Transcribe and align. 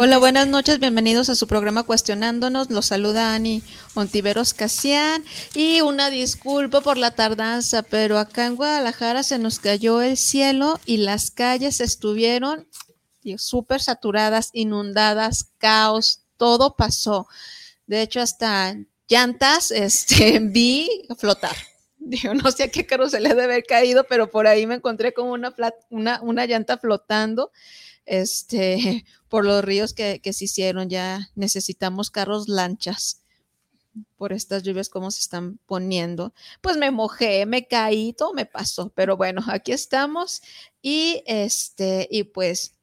Hola, 0.00 0.18
buenas 0.18 0.46
noches, 0.46 0.78
bienvenidos 0.78 1.28
a 1.28 1.34
su 1.34 1.48
programa 1.48 1.82
Cuestionándonos. 1.82 2.70
Los 2.70 2.86
saluda 2.86 3.34
Ani 3.34 3.64
Ontiveros 3.94 4.54
Casián 4.54 5.24
y 5.56 5.80
una 5.80 6.08
disculpa 6.08 6.80
por 6.82 6.96
la 6.96 7.10
tardanza, 7.10 7.82
pero 7.82 8.16
acá 8.16 8.46
en 8.46 8.54
Guadalajara 8.54 9.24
se 9.24 9.40
nos 9.40 9.58
cayó 9.58 10.00
el 10.00 10.16
cielo 10.16 10.78
y 10.86 10.98
las 10.98 11.32
calles 11.32 11.80
estuvieron 11.80 12.68
súper 13.38 13.80
saturadas, 13.80 14.50
inundadas, 14.52 15.50
caos, 15.58 16.22
todo 16.36 16.76
pasó. 16.76 17.26
De 17.88 18.00
hecho, 18.00 18.20
hasta 18.20 18.76
llantas 19.08 19.70
este, 19.72 20.38
vi 20.38 20.88
flotar. 21.18 21.56
Digo, 21.96 22.34
no 22.34 22.52
sé 22.52 22.62
a 22.62 22.70
qué 22.70 22.86
carro 22.86 23.08
se 23.08 23.18
le 23.18 23.30
debe 23.30 23.42
haber 23.42 23.64
caído, 23.64 24.04
pero 24.08 24.30
por 24.30 24.46
ahí 24.46 24.64
me 24.64 24.76
encontré 24.76 25.12
con 25.12 25.26
una, 25.26 25.52
una, 25.90 26.20
una 26.22 26.46
llanta 26.46 26.78
flotando 26.78 27.50
este, 28.08 29.04
por 29.28 29.44
los 29.44 29.64
ríos 29.64 29.94
que, 29.94 30.20
se 30.32 30.44
hicieron. 30.44 30.88
Ya 30.88 31.30
necesitamos 31.34 32.10
carros 32.10 32.48
lanchas 32.48 33.22
por 34.16 34.32
estas 34.32 34.62
lluvias 34.62 34.88
como 34.88 35.10
se 35.10 35.20
están 35.20 35.58
poniendo. 35.66 36.32
Pues 36.60 36.76
me 36.76 36.90
mojé, 36.90 37.46
me 37.46 37.66
caí, 37.66 38.12
todo 38.12 38.32
me 38.32 38.46
pasó, 38.46 38.90
pero 38.94 39.16
bueno, 39.16 39.42
aquí 39.48 39.72
estamos 39.72 40.42
y 40.82 41.22
este, 41.26 42.08
y 42.10 42.24
pues 42.24 42.74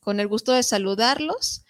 con 0.00 0.20
el 0.20 0.28
gusto 0.28 0.52
de 0.52 0.62
saludarlos 0.62 1.63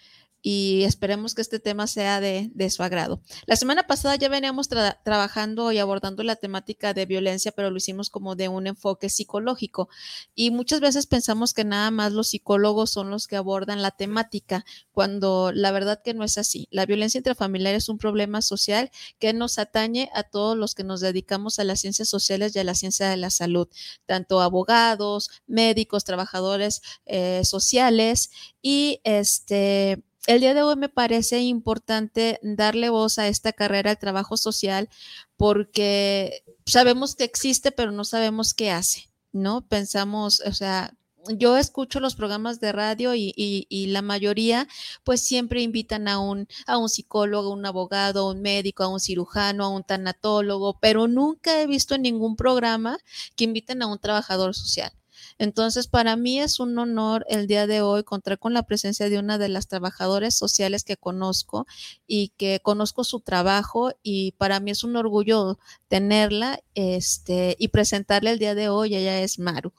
y 0.47 0.83
esperemos 0.83 1.33
que 1.33 1.41
este 1.41 1.59
tema 1.59 1.87
sea 1.87 2.21
de, 2.21 2.69
su 2.69 2.83
agrado. 2.83 3.19
La 3.47 3.55
semana 3.55 3.87
pasada 3.87 4.15
ya 4.15 4.29
veníamos 4.29 4.69
trabajando 4.69 5.71
y 5.71 5.79
abordando 5.79 6.21
la 6.21 6.35
temática 6.35 6.93
de 6.93 7.07
violencia, 7.07 7.51
pero 7.51 7.71
lo 7.71 7.77
hicimos 7.77 8.11
como 8.11 8.35
de 8.35 8.47
un 8.47 8.67
enfoque 8.67 9.09
psicológico 9.09 9.89
y 10.35 10.51
muchas 10.51 10.81
veces 10.81 11.07
pensamos 11.07 11.55
que 11.55 11.63
nada 11.63 11.89
más 11.89 12.11
los 12.11 12.27
psicólogos 12.27 12.91
son 12.91 13.09
los 13.09 13.25
que 13.25 13.37
abordan 13.37 13.81
la 13.81 13.89
temática, 13.89 14.65
cuando 14.91 15.51
la 15.51 15.71
verdad 15.71 16.03
que 16.03 16.13
no 16.13 16.23
es 16.23 16.37
así. 16.37 16.67
La 16.69 16.85
violencia 16.85 17.17
intrafamiliar 17.17 17.73
es 17.73 17.89
un 17.89 17.97
problema 17.97 18.43
social 18.43 18.91
que 19.17 19.33
nos 19.33 19.57
atañe 19.57 20.11
a 20.13 20.21
todos 20.21 20.55
los 20.55 20.75
que 20.75 20.83
nos 20.83 21.01
dedicamos 21.01 21.57
a 21.57 21.63
las 21.63 21.79
ciencias 21.79 22.07
sociales 22.07 22.55
y 22.55 22.59
a 22.59 22.63
la 22.63 22.75
ciencia 22.75 23.09
de 23.09 23.17
la 23.17 23.31
salud, 23.31 23.67
tanto 24.05 24.41
abogados, 24.41 25.31
médicos, 25.47 26.03
trabajadores 26.03 26.83
eh, 27.07 27.41
sociales 27.45 28.29
y 28.61 29.01
este 29.03 30.03
el 30.27 30.39
día 30.39 30.53
de 30.53 30.63
hoy 30.63 30.75
me 30.75 30.89
parece 30.89 31.39
importante 31.41 32.39
darle 32.41 32.89
voz 32.89 33.19
a 33.19 33.27
esta 33.27 33.53
carrera 33.53 33.91
de 33.91 33.95
trabajo 33.95 34.37
social 34.37 34.89
porque 35.37 36.43
sabemos 36.65 37.15
que 37.15 37.23
existe, 37.25 37.71
pero 37.71 37.91
no 37.91 38.05
sabemos 38.05 38.53
qué 38.53 38.71
hace, 38.71 39.09
¿no? 39.31 39.67
Pensamos, 39.67 40.41
o 40.41 40.53
sea, 40.53 40.93
yo 41.27 41.57
escucho 41.57 41.99
los 41.99 42.15
programas 42.15 42.59
de 42.59 42.71
radio 42.71 43.13
y, 43.15 43.87
la 43.87 44.01
mayoría 44.01 44.67
pues 45.03 45.21
siempre 45.21 45.61
invitan 45.61 46.07
a 46.07 46.19
un, 46.19 46.47
a 46.67 46.77
un 46.77 46.89
psicólogo, 46.89 47.51
un 47.51 47.65
abogado, 47.65 48.27
a 48.27 48.31
un 48.31 48.41
médico, 48.41 48.83
a 48.83 48.87
un 48.87 48.99
cirujano, 48.99 49.65
a 49.65 49.69
un 49.69 49.83
tanatólogo, 49.83 50.79
pero 50.79 51.07
nunca 51.07 51.61
he 51.61 51.67
visto 51.67 51.95
en 51.95 52.03
ningún 52.03 52.35
programa 52.35 52.97
que 53.35 53.45
inviten 53.45 53.81
a 53.81 53.87
un 53.87 53.99
trabajador 53.99 54.55
social. 54.55 54.91
Entonces, 55.37 55.87
para 55.87 56.15
mí 56.15 56.39
es 56.39 56.59
un 56.59 56.77
honor 56.79 57.25
el 57.29 57.47
día 57.47 57.67
de 57.67 57.81
hoy 57.81 58.03
contar 58.03 58.39
con 58.39 58.53
la 58.53 58.63
presencia 58.63 59.09
de 59.09 59.19
una 59.19 59.37
de 59.37 59.49
las 59.49 59.67
trabajadoras 59.67 60.35
sociales 60.35 60.83
que 60.83 60.95
conozco 60.95 61.67
y 62.07 62.29
que 62.37 62.61
conozco 62.61 63.03
su 63.03 63.19
trabajo 63.19 63.91
y 64.01 64.31
para 64.33 64.59
mí 64.59 64.71
es 64.71 64.83
un 64.83 64.95
orgullo 64.95 65.59
tenerla 65.89 66.61
este, 66.73 67.55
y 67.59 67.67
presentarle 67.67 68.31
el 68.31 68.39
día 68.39 68.55
de 68.55 68.69
hoy. 68.69 68.95
Ella 68.95 69.19
es 69.21 69.37
Maru. 69.37 69.73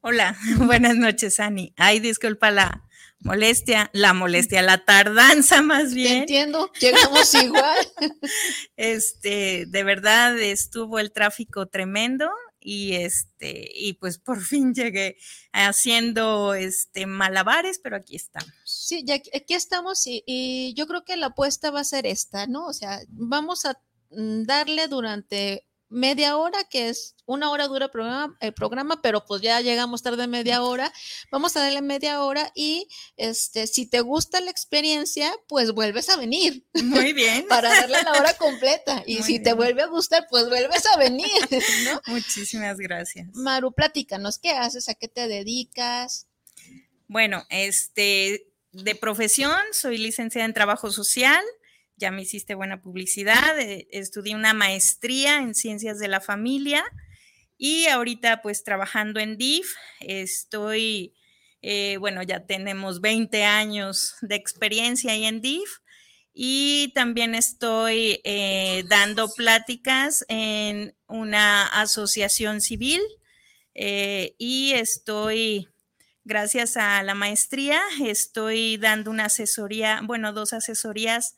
Hola, 0.00 0.36
buenas 0.58 0.96
noches, 0.96 1.40
Ani. 1.40 1.72
Ay, 1.76 2.00
disculpa 2.00 2.50
la 2.50 2.84
molestia, 3.20 3.90
la 3.92 4.12
molestia, 4.12 4.62
la 4.62 4.84
tardanza 4.84 5.62
más 5.62 5.94
bien. 5.94 6.18
Entiendo, 6.18 6.70
llegamos 6.78 7.34
igual. 7.34 7.86
Este, 8.76 9.64
de 9.66 9.82
verdad 9.82 10.38
estuvo 10.38 11.00
el 11.00 11.10
tráfico 11.10 11.66
tremendo 11.66 12.30
y 12.60 12.94
este 12.94 13.70
y 13.74 13.94
pues 13.94 14.18
por 14.18 14.40
fin 14.40 14.74
llegué 14.74 15.16
haciendo 15.52 16.54
este 16.54 17.06
malabares, 17.06 17.78
pero 17.78 17.96
aquí 17.96 18.16
estamos. 18.16 18.52
Sí, 18.64 19.04
ya 19.04 19.14
aquí 19.14 19.54
estamos 19.54 20.06
y, 20.06 20.22
y 20.26 20.74
yo 20.74 20.86
creo 20.86 21.04
que 21.04 21.16
la 21.16 21.26
apuesta 21.26 21.70
va 21.70 21.80
a 21.80 21.84
ser 21.84 22.06
esta, 22.06 22.46
¿no? 22.46 22.66
O 22.66 22.72
sea, 22.72 23.00
vamos 23.08 23.64
a 23.64 23.80
mm, 24.10 24.42
darle 24.44 24.88
durante 24.88 25.67
media 25.88 26.36
hora, 26.36 26.64
que 26.64 26.88
es 26.88 27.14
una 27.26 27.50
hora 27.50 27.68
dura 27.68 27.90
programa, 27.90 28.36
el 28.40 28.52
programa, 28.52 29.00
pero 29.02 29.24
pues 29.24 29.42
ya 29.42 29.60
llegamos 29.60 30.02
tarde 30.02 30.26
media 30.26 30.62
hora. 30.62 30.92
Vamos 31.30 31.56
a 31.56 31.60
darle 31.60 31.82
media 31.82 32.22
hora 32.22 32.50
y 32.54 32.88
este, 33.16 33.66
si 33.66 33.86
te 33.86 34.00
gusta 34.00 34.40
la 34.40 34.50
experiencia, 34.50 35.32
pues 35.46 35.72
vuelves 35.72 36.08
a 36.08 36.16
venir. 36.16 36.66
Muy 36.74 37.12
bien. 37.12 37.46
para 37.48 37.68
darle 37.68 38.02
la 38.02 38.12
hora 38.12 38.34
completa. 38.34 39.02
Y 39.06 39.22
si 39.22 39.40
te 39.40 39.52
vuelve 39.52 39.82
a 39.82 39.86
gustar, 39.86 40.26
pues 40.30 40.48
vuelves 40.48 40.84
a 40.86 40.96
venir, 40.96 41.28
¿no? 41.84 42.00
Muchísimas 42.06 42.78
gracias. 42.78 43.28
Maru, 43.34 43.72
platícanos, 43.72 44.38
¿qué 44.38 44.52
haces? 44.52 44.88
¿A 44.88 44.94
qué 44.94 45.08
te 45.08 45.28
dedicas? 45.28 46.26
Bueno, 47.08 47.44
este, 47.48 48.48
de 48.72 48.94
profesión, 48.94 49.58
soy 49.72 49.98
licenciada 49.98 50.44
en 50.44 50.54
trabajo 50.54 50.90
social 50.90 51.42
ya 51.98 52.10
me 52.10 52.22
hiciste 52.22 52.54
buena 52.54 52.80
publicidad, 52.80 53.58
eh, 53.58 53.88
estudié 53.90 54.34
una 54.34 54.54
maestría 54.54 55.38
en 55.38 55.54
ciencias 55.54 55.98
de 55.98 56.08
la 56.08 56.20
familia 56.20 56.84
y 57.58 57.86
ahorita 57.86 58.40
pues 58.40 58.62
trabajando 58.62 59.20
en 59.20 59.36
DIF, 59.36 59.74
estoy, 60.00 61.14
eh, 61.60 61.96
bueno, 61.98 62.22
ya 62.22 62.46
tenemos 62.46 63.00
20 63.00 63.44
años 63.44 64.14
de 64.22 64.36
experiencia 64.36 65.12
ahí 65.12 65.24
en 65.24 65.40
DIF 65.40 65.78
y 66.32 66.92
también 66.94 67.34
estoy 67.34 68.20
eh, 68.22 68.84
dando 68.88 69.28
pláticas 69.28 70.24
en 70.28 70.94
una 71.08 71.66
asociación 71.66 72.60
civil 72.60 73.00
y 73.74 74.72
estoy 74.74 75.68
gracias 76.24 76.76
a 76.76 77.02
la 77.02 77.14
maestría, 77.14 77.80
estoy 78.04 78.76
dando 78.76 79.10
una 79.10 79.26
asesoría, 79.26 80.00
bueno, 80.04 80.32
dos 80.32 80.52
asesorías 80.52 81.36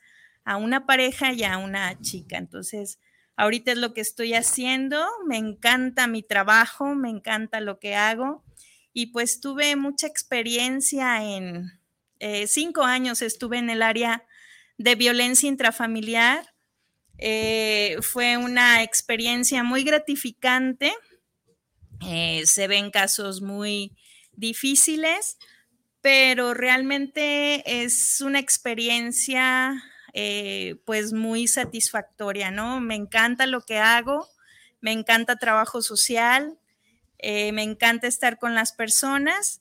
a 0.51 0.57
una 0.57 0.85
pareja 0.85 1.33
y 1.33 1.45
a 1.45 1.59
una 1.59 1.97
chica. 2.01 2.37
Entonces, 2.37 2.99
ahorita 3.37 3.71
es 3.71 3.79
lo 3.79 3.95
que 3.95 4.01
estoy 4.01 4.35
haciendo, 4.35 5.07
me 5.25 5.37
encanta 5.37 6.09
mi 6.09 6.25
trabajo, 6.25 6.97
me 6.97 7.09
encanta 7.09 7.61
lo 7.61 7.79
que 7.79 7.95
hago 7.95 8.43
y 8.93 9.07
pues 9.13 9.41
tuve 9.41 9.77
mucha 9.77 10.09
experiencia 10.09 11.23
en 11.23 11.71
eh, 12.19 12.49
cinco 12.49 12.83
años, 12.83 13.23
estuve 13.23 13.59
en 13.59 13.71
el 13.71 13.81
área 13.81 14.27
de 14.77 14.97
violencia 14.97 15.49
intrafamiliar. 15.49 16.53
Eh, 17.19 17.99
fue 18.03 18.37
una 18.37 18.83
experiencia 18.83 19.63
muy 19.63 19.85
gratificante. 19.85 20.93
Eh, 22.05 22.43
se 22.45 22.67
ven 22.67 22.91
casos 22.91 23.41
muy 23.41 23.97
difíciles, 24.33 25.39
pero 26.01 26.55
realmente 26.55 27.85
es 27.85 28.21
una 28.21 28.41
experiencia 28.41 29.81
eh, 30.13 30.81
pues 30.85 31.13
muy 31.13 31.47
satisfactoria, 31.47 32.51
¿no? 32.51 32.81
Me 32.81 32.95
encanta 32.95 33.47
lo 33.47 33.63
que 33.63 33.79
hago, 33.79 34.29
me 34.81 34.93
encanta 34.93 35.37
trabajo 35.37 35.83
social, 35.83 36.59
eh, 37.19 37.53
me 37.53 37.63
encanta 37.63 38.07
estar 38.07 38.39
con 38.39 38.55
las 38.55 38.73
personas 38.73 39.61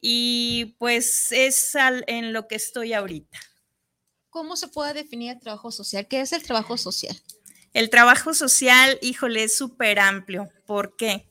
y 0.00 0.76
pues 0.78 1.32
es 1.32 1.76
en 2.06 2.32
lo 2.32 2.48
que 2.48 2.56
estoy 2.56 2.92
ahorita. 2.92 3.38
¿Cómo 4.30 4.56
se 4.56 4.68
puede 4.68 4.94
definir 4.94 5.32
el 5.32 5.40
trabajo 5.40 5.70
social? 5.70 6.06
¿Qué 6.06 6.20
es 6.20 6.32
el 6.32 6.42
trabajo 6.42 6.76
social? 6.76 7.16
El 7.72 7.90
trabajo 7.90 8.34
social, 8.34 8.98
híjole, 9.02 9.44
es 9.44 9.56
súper 9.56 9.98
amplio. 9.98 10.48
¿Por 10.66 10.96
qué? 10.96 11.26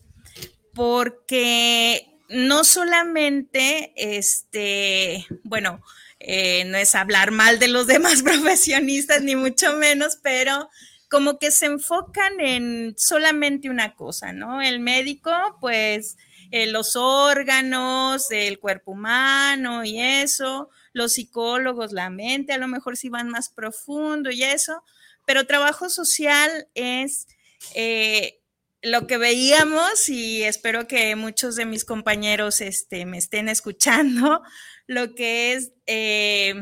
Porque 0.74 2.18
no 2.30 2.64
solamente, 2.64 3.94
este, 3.96 5.26
bueno, 5.44 5.82
eh, 6.20 6.66
no 6.66 6.78
es 6.78 6.96
hablar 6.96 7.32
mal 7.32 7.60
de 7.60 7.68
los 7.68 7.88
demás 7.88 8.24
profesionistas, 8.24 9.22
ni 9.22 9.36
mucho 9.36 9.76
menos, 9.76 10.18
pero 10.22 10.70
como 11.10 11.40
que 11.40 11.52
se 11.52 11.68
enfocan 11.68 12.40
en 12.40 12.96
solamente 12.98 13.70
una 13.70 13.96
cosa, 13.96 14.34
¿no? 14.34 14.62
El 14.62 14.80
médico, 14.80 15.32
pues, 15.62 16.18
eh, 16.52 16.68
los 16.68 16.96
órganos, 16.96 18.32
el 18.32 18.60
cuerpo 18.60 18.92
humano 18.92 19.84
y 19.84 20.00
eso, 20.00 20.70
los 20.94 21.14
psicólogos, 21.14 21.92
la 21.92 22.10
mente, 22.10 22.54
a 22.54 22.58
lo 22.58 22.68
mejor 22.68 22.98
si 22.98 23.10
van 23.10 23.30
más 23.30 23.50
profundo 23.50 24.32
y 24.32 24.44
eso, 24.44 24.84
pero 25.26 25.46
trabajo 25.46 25.90
social 25.90 26.68
es 26.74 27.28
eh, 27.76 28.40
lo 28.82 29.08
que 29.08 29.18
veíamos 29.18 30.08
y 30.08 30.44
espero 30.44 30.88
que 30.88 31.16
muchos 31.16 31.56
de 31.56 31.66
mis 31.66 31.84
compañeros 31.84 32.62
este, 32.62 33.06
me 33.06 33.18
estén 33.18 33.50
escuchando, 33.50 34.42
lo 34.88 35.14
que 35.16 35.54
es 35.54 35.74
eh, 35.86 36.56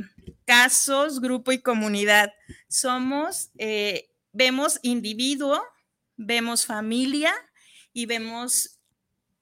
casos, 0.46 1.22
grupo 1.22 1.52
y 1.52 1.62
comunidad. 1.62 2.34
Somos, 2.68 3.52
eh, 3.58 4.10
vemos 4.34 4.80
individuo, 4.82 5.64
vemos 6.18 6.66
familia 6.66 7.34
y 7.94 8.08
vemos 8.08 8.80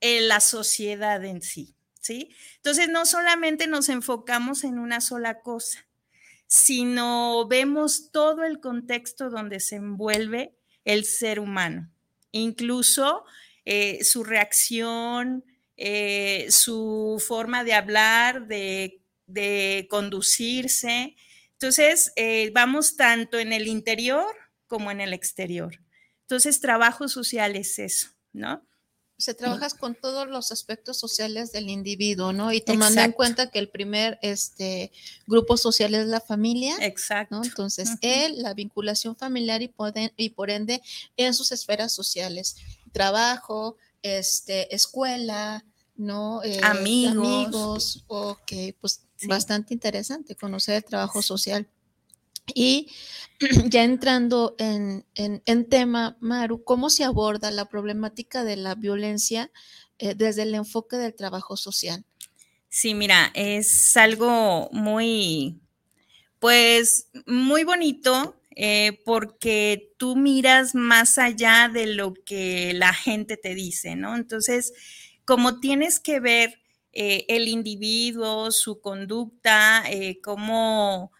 eh, 0.01 0.21
la 0.21 0.41
sociedad 0.41 1.23
en 1.23 1.41
sí, 1.41 1.75
¿sí? 1.99 2.35
Entonces, 2.57 2.89
no 2.89 3.05
solamente 3.05 3.67
nos 3.67 3.89
enfocamos 3.89 4.65
en 4.65 4.77
una 4.77 5.01
sola 5.01 5.41
cosa, 5.41 5.87
sino 6.45 7.47
vemos 7.47 8.11
todo 8.11 8.43
el 8.43 8.59
contexto 8.59 9.29
donde 9.29 9.59
se 9.59 9.77
envuelve 9.77 10.55
el 10.83 11.05
ser 11.05 11.39
humano, 11.39 11.89
incluso 12.31 13.23
su 14.01 14.25
reacción, 14.25 15.45
su 16.49 17.23
forma 17.25 17.63
de 17.63 17.73
hablar, 17.73 18.47
de 18.47 19.03
de 19.27 19.87
conducirse. 19.89 21.15
Entonces, 21.53 22.11
eh, 22.15 22.51
vamos 22.53 22.95
tanto 22.95 23.39
en 23.39 23.53
el 23.53 23.67
interior 23.67 24.35
como 24.67 24.91
en 24.91 25.01
el 25.01 25.13
exterior. 25.13 25.79
Entonces, 26.21 26.59
trabajo 26.59 27.07
social 27.07 27.55
es 27.55 27.79
eso, 27.79 28.09
¿no? 28.31 28.65
Se 29.17 29.33
trabajas 29.33 29.73
con 29.75 29.95
todos 29.95 30.27
los 30.27 30.51
aspectos 30.51 30.97
sociales 30.97 31.51
del 31.51 31.69
individuo, 31.69 32.33
¿no? 32.33 32.51
Y 32.51 32.61
tomando 32.61 32.99
en 32.99 33.11
cuenta 33.11 33.51
que 33.51 33.59
el 33.59 33.69
primer 33.69 34.19
este, 34.21 34.91
grupo 35.27 35.55
social 35.55 35.93
es 35.93 36.07
la 36.07 36.19
familia. 36.19 36.75
Exacto. 36.81 37.39
Entonces, 37.41 37.91
él, 38.01 38.41
la 38.41 38.53
vinculación 38.53 39.15
familiar 39.15 39.61
y, 39.61 39.71
y 40.17 40.29
por 40.31 40.49
ende 40.49 40.81
en 41.15 41.33
sus 41.33 41.51
esferas 41.51 41.93
sociales. 41.93 42.57
Trabajo, 42.91 43.77
este, 44.01 44.75
escuela, 44.75 45.63
¿no? 45.95 46.43
Eh, 46.43 46.59
amigos. 46.63 47.15
Amigos, 47.15 48.03
ok, 48.07 48.51
pues 48.79 49.05
bastante 49.27 49.73
interesante 49.73 50.35
conocer 50.35 50.75
el 50.75 50.83
trabajo 50.83 51.21
social. 51.21 51.67
Y 52.53 52.89
ya 53.69 53.83
entrando 53.83 54.55
en, 54.57 55.05
tema, 55.69 56.17
Maru, 56.19 56.63
¿cómo 56.63 56.89
se 56.89 57.03
aborda 57.03 57.51
la 57.51 57.65
problemática 57.65 58.43
de 58.43 58.57
la 58.57 58.75
violencia 58.75 59.51
eh, 59.97 60.13
desde 60.15 60.43
el 60.43 60.55
enfoque 60.55 60.97
del 60.97 61.15
trabajo 61.15 61.57
social? 61.57 62.03
Sí, 62.69 62.95
mira, 62.95 63.31
es 63.35 63.95
algo 63.95 64.69
muy, 64.71 65.61
pues, 66.39 67.09
muy 67.27 67.63
bonito 67.63 68.35
eh, 68.55 68.99
porque 69.05 69.93
tú 69.97 70.15
miras 70.15 70.75
más 70.75 71.17
allá 71.17 71.69
de 71.71 71.87
lo 71.87 72.13
que 72.13 72.73
la 72.73 72.93
gente 72.93 73.37
te 73.37 73.55
dice, 73.55 73.95
¿no? 73.95 74.15
Entonces, 74.15 74.73
como 75.25 75.59
tienes 75.59 75.99
que 75.99 76.19
ver 76.19 76.59
eh, 76.91 77.25
el 77.27 77.47
individuo, 77.47 78.51
su 78.51 78.79
conducta, 78.79 79.83
eh, 79.89 80.19
cómo, 80.21 81.11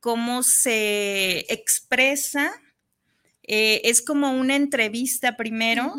cómo, 0.00 0.42
se 0.42 1.40
expresa. 1.52 2.52
Eh, 3.42 3.80
es 3.84 4.00
como 4.00 4.30
una 4.30 4.54
entrevista 4.54 5.36
primero, 5.36 5.92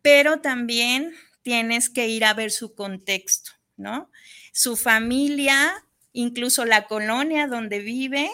pero 0.00 0.40
también 0.40 1.12
tienes 1.42 1.90
que 1.90 2.06
ir 2.08 2.24
a 2.24 2.34
ver 2.34 2.52
su 2.52 2.74
contexto, 2.74 3.50
¿no? 3.76 4.10
Su 4.52 4.76
familia, 4.76 5.84
incluso 6.12 6.64
la 6.64 6.86
colonia 6.86 7.48
donde 7.48 7.80
vive 7.80 8.30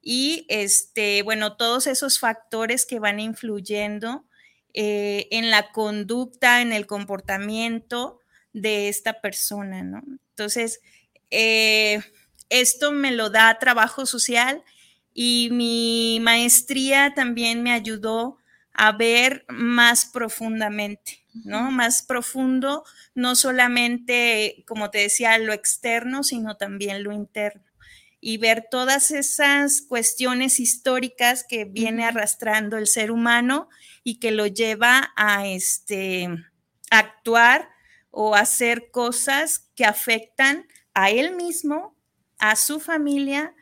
y, 0.00 0.46
este, 0.48 1.22
bueno, 1.22 1.56
todos 1.56 1.86
esos 1.88 2.20
factores 2.20 2.86
que 2.86 3.00
van 3.00 3.18
influyendo 3.18 4.27
en 4.80 5.50
la 5.50 5.72
conducta, 5.72 6.60
en 6.60 6.72
el 6.72 6.86
comportamiento 6.86 8.20
de 8.52 8.88
esta 8.88 9.20
persona, 9.20 9.82
¿no? 9.82 10.02
Entonces, 10.30 10.80
eh, 11.30 12.00
esto 12.48 12.92
me 12.92 13.10
lo 13.10 13.30
da 13.30 13.58
trabajo 13.58 14.06
social 14.06 14.62
y 15.12 15.48
mi 15.50 16.20
maestría 16.20 17.12
también 17.14 17.62
me 17.62 17.72
ayudó 17.72 18.38
a 18.72 18.92
ver 18.92 19.44
más 19.48 20.06
profundamente, 20.06 21.24
¿no? 21.44 21.72
Más 21.72 22.02
profundo, 22.04 22.84
no 23.14 23.34
solamente, 23.34 24.62
como 24.66 24.90
te 24.90 24.98
decía, 24.98 25.36
lo 25.38 25.52
externo, 25.52 26.22
sino 26.22 26.56
también 26.56 27.02
lo 27.02 27.12
interno. 27.12 27.64
Y 28.20 28.38
ver 28.38 28.66
todas 28.70 29.10
esas 29.10 29.82
cuestiones 29.82 30.60
históricas 30.60 31.44
que 31.48 31.64
viene 31.64 32.04
arrastrando 32.04 32.78
el 32.78 32.86
ser 32.86 33.10
humano 33.10 33.68
y 34.08 34.20
que 34.20 34.30
lo 34.30 34.46
lleva 34.46 35.12
a 35.16 35.46
este, 35.46 36.30
actuar 36.90 37.68
o 38.10 38.34
hacer 38.34 38.90
cosas 38.90 39.68
que 39.76 39.84
afectan 39.84 40.66
a 40.94 41.10
él 41.10 41.36
mismo, 41.36 41.94
a 42.38 42.56
su 42.56 42.80
familia 42.80 43.54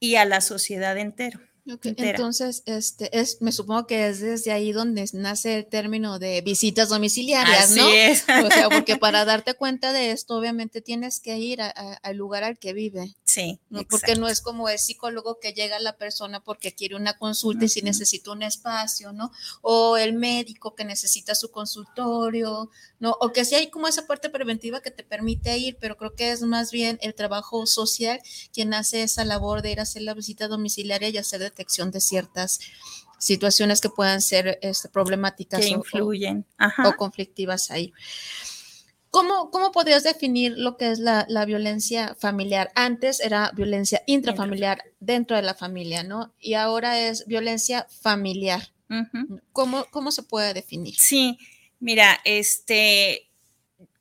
y 0.00 0.16
a 0.16 0.24
la 0.24 0.40
sociedad 0.40 0.98
entero. 0.98 1.38
Entonces, 1.64 2.64
este 2.66 3.16
es, 3.16 3.40
me 3.40 3.52
supongo 3.52 3.86
que 3.86 4.08
es 4.08 4.20
desde 4.20 4.50
ahí 4.50 4.72
donde 4.72 5.08
nace 5.12 5.58
el 5.58 5.66
término 5.66 6.18
de 6.18 6.40
visitas 6.40 6.88
domiciliarias, 6.88 7.76
¿no? 7.76 7.88
Es. 7.88 8.24
O 8.24 8.50
sea, 8.50 8.68
porque 8.70 8.96
para 8.96 9.24
darte 9.24 9.54
cuenta 9.54 9.92
de 9.92 10.10
esto, 10.10 10.36
obviamente 10.36 10.80
tienes 10.80 11.20
que 11.20 11.38
ir 11.38 11.60
al 11.62 12.16
lugar 12.16 12.42
al 12.42 12.58
que 12.58 12.72
vive. 12.72 13.14
Sí. 13.22 13.60
¿no? 13.70 13.82
Porque 13.88 14.16
no 14.16 14.28
es 14.28 14.40
como 14.40 14.68
el 14.68 14.78
psicólogo 14.78 15.38
que 15.40 15.52
llega 15.52 15.76
a 15.76 15.80
la 15.80 15.96
persona 15.96 16.40
porque 16.40 16.74
quiere 16.74 16.96
una 16.96 17.16
consulta 17.16 17.64
y 17.64 17.68
si 17.68 17.82
necesita 17.82 18.32
un 18.32 18.42
espacio, 18.42 19.12
¿no? 19.12 19.30
O 19.60 19.96
el 19.96 20.14
médico 20.14 20.74
que 20.74 20.84
necesita 20.84 21.36
su 21.36 21.52
consultorio, 21.52 22.70
¿no? 22.98 23.16
O 23.20 23.32
que 23.32 23.44
sí 23.44 23.54
hay 23.54 23.70
como 23.70 23.86
esa 23.86 24.06
parte 24.08 24.30
preventiva 24.30 24.82
que 24.82 24.90
te 24.90 25.04
permite 25.04 25.56
ir, 25.58 25.76
pero 25.80 25.96
creo 25.96 26.14
que 26.14 26.32
es 26.32 26.42
más 26.42 26.72
bien 26.72 26.98
el 27.02 27.14
trabajo 27.14 27.66
social 27.66 28.20
quien 28.52 28.74
hace 28.74 29.04
esa 29.04 29.24
labor 29.24 29.62
de 29.62 29.70
ir 29.70 29.78
a 29.78 29.84
hacer 29.84 30.02
la 30.02 30.14
visita 30.14 30.48
domiciliaria 30.48 31.08
y 31.08 31.18
hacer 31.18 31.51
detección 31.52 31.90
de 31.90 32.00
ciertas 32.00 32.60
situaciones 33.18 33.80
que 33.80 33.88
puedan 33.88 34.20
ser 34.20 34.58
este, 34.62 34.88
problemáticas 34.88 35.60
que 35.60 35.68
influyen 35.68 36.44
o, 36.84 36.96
conflictivas 36.96 37.70
ahí. 37.70 37.92
¿Cómo, 39.10 39.50
¿Cómo, 39.50 39.70
podrías 39.70 40.02
definir 40.02 40.54
lo 40.56 40.76
que 40.76 40.90
es 40.90 40.98
la, 40.98 41.44
violencia 41.46 42.16
familiar? 42.18 42.72
Antes 42.74 43.20
era 43.20 43.52
violencia 43.54 44.02
intrafamiliar 44.06 44.82
dentro 44.98 45.36
de 45.36 45.42
la 45.42 45.54
familia, 45.54 46.02
¿no? 46.02 46.34
Y 46.40 46.54
ahora 46.54 46.98
es 46.98 47.26
violencia 47.26 47.86
familiar. 48.00 48.72
¿Cómo, 49.52 49.86
¿Cómo, 49.90 50.10
se 50.10 50.22
puede 50.22 50.52
definir? 50.52 50.94
Sí, 50.96 51.38
mira, 51.78 52.20
este, 52.24 53.30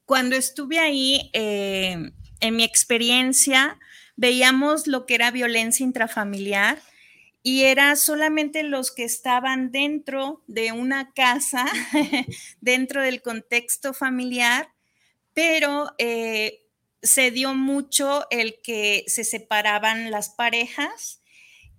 cuando 0.06 0.36
estuve 0.36 0.80
ahí, 0.80 1.30
eh, 1.34 2.12
en 2.40 2.56
mi 2.56 2.64
experiencia, 2.64 3.78
veíamos 4.16 4.88
lo 4.88 5.06
que 5.06 5.16
era 5.16 5.30
violencia 5.32 5.84
intrafamiliar 5.84 6.82
y 7.44 7.64
era 7.64 7.96
solamente 7.96 8.64
los 8.64 8.92
que 8.92 9.04
estaban 9.04 9.72
dentro 9.72 10.44
de 10.48 10.72
una 10.72 11.14
casa, 11.14 11.66
dentro 12.62 13.02
del 13.02 13.22
contexto 13.22 13.94
familiar, 13.94 14.70
pero 15.34 15.92
eh, 15.98 16.66
se 17.02 17.32
dio 17.32 17.56
mucho 17.56 18.28
el 18.30 18.62
que 18.62 19.04
se 19.08 19.24
separaban 19.24 20.12
las 20.12 20.30
parejas 20.30 21.22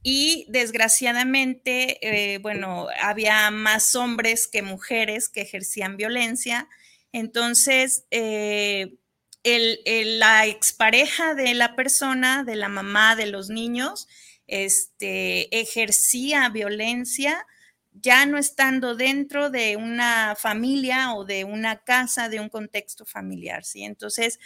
y 0.03 0.47
desgraciadamente, 0.49 2.35
eh, 2.35 2.39
bueno, 2.39 2.89
había 3.01 3.49
más 3.53 3.95
hombres 3.95 4.49
que 4.49 4.63
mujeres 4.63 5.29
que 5.29 5.43
ejercían 5.43 5.97
violencia. 5.97 6.69
Entonces, 7.13 8.05
eh, 8.11 8.97
la 9.45 10.47
expareja 10.47 11.35
de 11.35 11.55
la 11.55 11.77
persona, 11.77 12.43
de 12.43 12.57
la 12.57 12.69
mamá, 12.69 13.15
de 13.15 13.27
los 13.27 13.49
niños, 13.49 14.09
este, 14.53 15.59
ejercía 15.59 16.51
violencia 16.51 17.47
ya 17.95 18.27
no 18.27 18.39
estando 18.39 18.95
dentro 18.95 19.51
de 19.51 19.77
una 19.77 20.37
familia 20.39 21.15
o 21.15 21.25
de 21.25 21.45
una 21.45 21.83
casa, 21.85 22.29
de 22.29 22.41
un 22.41 22.49
contexto 22.49 23.05
familiar, 23.05 23.65
¿sí? 23.65 23.85
Entonces, 23.85 24.39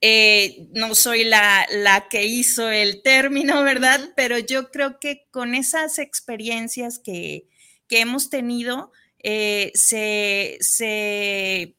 eh, 0.00 0.66
no 0.72 0.94
soy 0.94 1.24
la, 1.24 1.66
que 2.10 2.26
hizo 2.26 2.70
el 2.70 3.02
término, 3.02 3.62
¿verdad? 3.62 4.12
Pero 4.16 4.38
yo 4.38 4.70
creo 4.70 4.98
que 4.98 5.26
con 5.30 5.54
esas 5.54 5.98
experiencias 5.98 6.98
que, 6.98 7.46
hemos 7.88 8.30
tenido, 8.30 8.92
eh, 9.18 9.72
se, 9.74 10.58
se 10.60 11.74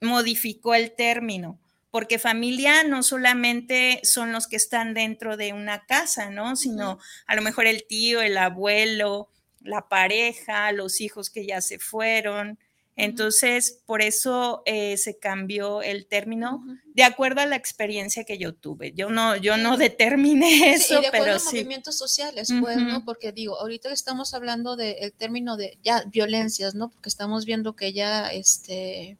modificó 0.00 0.74
el 0.74 0.92
término 0.92 1.60
porque 1.90 2.18
familia 2.18 2.84
no 2.84 3.02
solamente 3.02 4.00
son 4.04 4.32
los 4.32 4.46
que 4.46 4.56
están 4.56 4.94
dentro 4.94 5.36
de 5.36 5.52
una 5.52 5.84
casa, 5.86 6.30
¿no? 6.30 6.56
Sino 6.56 6.98
a 7.26 7.34
lo 7.34 7.42
mejor 7.42 7.66
el 7.66 7.84
tío, 7.86 8.20
el 8.22 8.36
abuelo, 8.36 9.28
la 9.60 9.88
pareja, 9.88 10.72
los 10.72 11.00
hijos 11.00 11.30
que 11.30 11.46
ya 11.46 11.60
se 11.60 11.78
fueron. 11.78 12.58
Entonces, 12.96 13.80
por 13.86 14.02
eso 14.02 14.62
eh, 14.66 14.98
se 14.98 15.18
cambió 15.18 15.80
el 15.80 16.06
término 16.06 16.62
de 16.92 17.02
acuerdo 17.02 17.40
a 17.40 17.46
la 17.46 17.56
experiencia 17.56 18.24
que 18.24 18.36
yo 18.36 18.52
tuve. 18.54 18.92
Yo 18.92 19.08
no, 19.08 19.36
yo 19.36 19.56
no 19.56 19.76
determiné 19.76 20.74
eso, 20.74 21.00
y 21.00 21.04
de 21.04 21.10
pero 21.10 21.34
a 21.34 21.38
sí. 21.38 21.56
movimientos 21.56 21.96
sociales, 21.96 22.52
pues, 22.60 22.76
¿no? 22.76 23.04
Porque 23.04 23.32
digo, 23.32 23.58
ahorita 23.58 23.90
estamos 23.90 24.34
hablando 24.34 24.76
del 24.76 25.12
término 25.14 25.56
de 25.56 25.78
ya 25.82 26.04
violencias, 26.06 26.74
¿no? 26.74 26.90
Porque 26.90 27.08
estamos 27.08 27.46
viendo 27.46 27.74
que 27.74 27.92
ya 27.92 28.28
este 28.28 29.16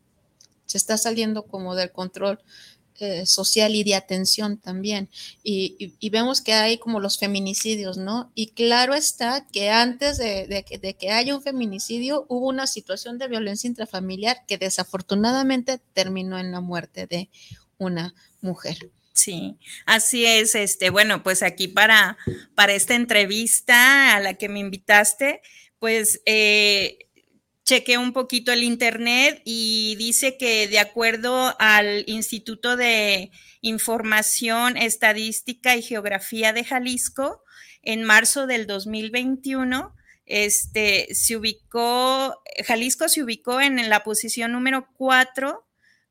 se 0.70 0.78
está 0.78 0.96
saliendo 0.96 1.42
como 1.46 1.74
del 1.74 1.90
control 1.90 2.38
eh, 3.00 3.26
social 3.26 3.74
y 3.74 3.82
de 3.82 3.94
atención 3.94 4.58
también. 4.58 5.08
Y, 5.42 5.94
vemos 6.10 6.40
que 6.42 6.52
hay 6.52 6.78
como 6.78 7.00
los 7.00 7.18
feminicidios, 7.18 7.96
¿no? 7.96 8.30
Y 8.34 8.52
claro 8.52 8.94
está 8.94 9.46
que 9.50 9.70
antes 9.70 10.18
de, 10.18 10.64
que, 10.68 10.78
de, 10.78 10.94
que, 10.94 11.10
haya 11.10 11.34
un 11.34 11.42
feminicidio 11.42 12.26
hubo 12.28 12.48
una 12.48 12.66
situación 12.66 13.18
de 13.18 13.26
violencia 13.26 13.68
intrafamiliar 13.68 14.44
que 14.46 14.58
desafortunadamente 14.58 15.80
terminó 15.92 16.38
en 16.38 16.52
la 16.52 16.60
muerte 16.60 17.06
de 17.06 17.30
una 17.78 18.14
mujer. 18.42 18.90
Sí, 19.12 19.56
así 19.86 20.24
es. 20.24 20.54
Este, 20.54 20.90
bueno, 20.90 21.22
pues 21.22 21.42
aquí 21.42 21.68
para, 21.68 22.16
para 22.54 22.74
esta 22.74 22.94
entrevista 22.94 24.14
a 24.14 24.20
la 24.20 24.34
que 24.34 24.48
me 24.48 24.60
invitaste, 24.60 25.40
pues 25.78 26.20
eh, 26.26 27.09
chequé 27.70 27.98
un 27.98 28.12
poquito 28.12 28.50
el 28.50 28.64
internet 28.64 29.42
y 29.44 29.94
dice 29.94 30.36
que 30.36 30.66
de 30.66 30.80
acuerdo 30.80 31.54
al 31.60 32.02
Instituto 32.08 32.76
de 32.76 33.30
Información, 33.60 34.76
Estadística 34.76 35.76
y 35.76 35.82
Geografía 35.82 36.52
de 36.52 36.64
Jalisco, 36.64 37.44
en 37.82 38.02
marzo 38.02 38.48
del 38.48 38.66
2021, 38.66 39.94
este, 40.26 41.06
Jalisco 42.66 43.08
se 43.08 43.22
ubicó 43.22 43.60
en 43.60 43.88
la 43.88 44.02
posición 44.02 44.50
número 44.50 44.88
4 44.94 45.64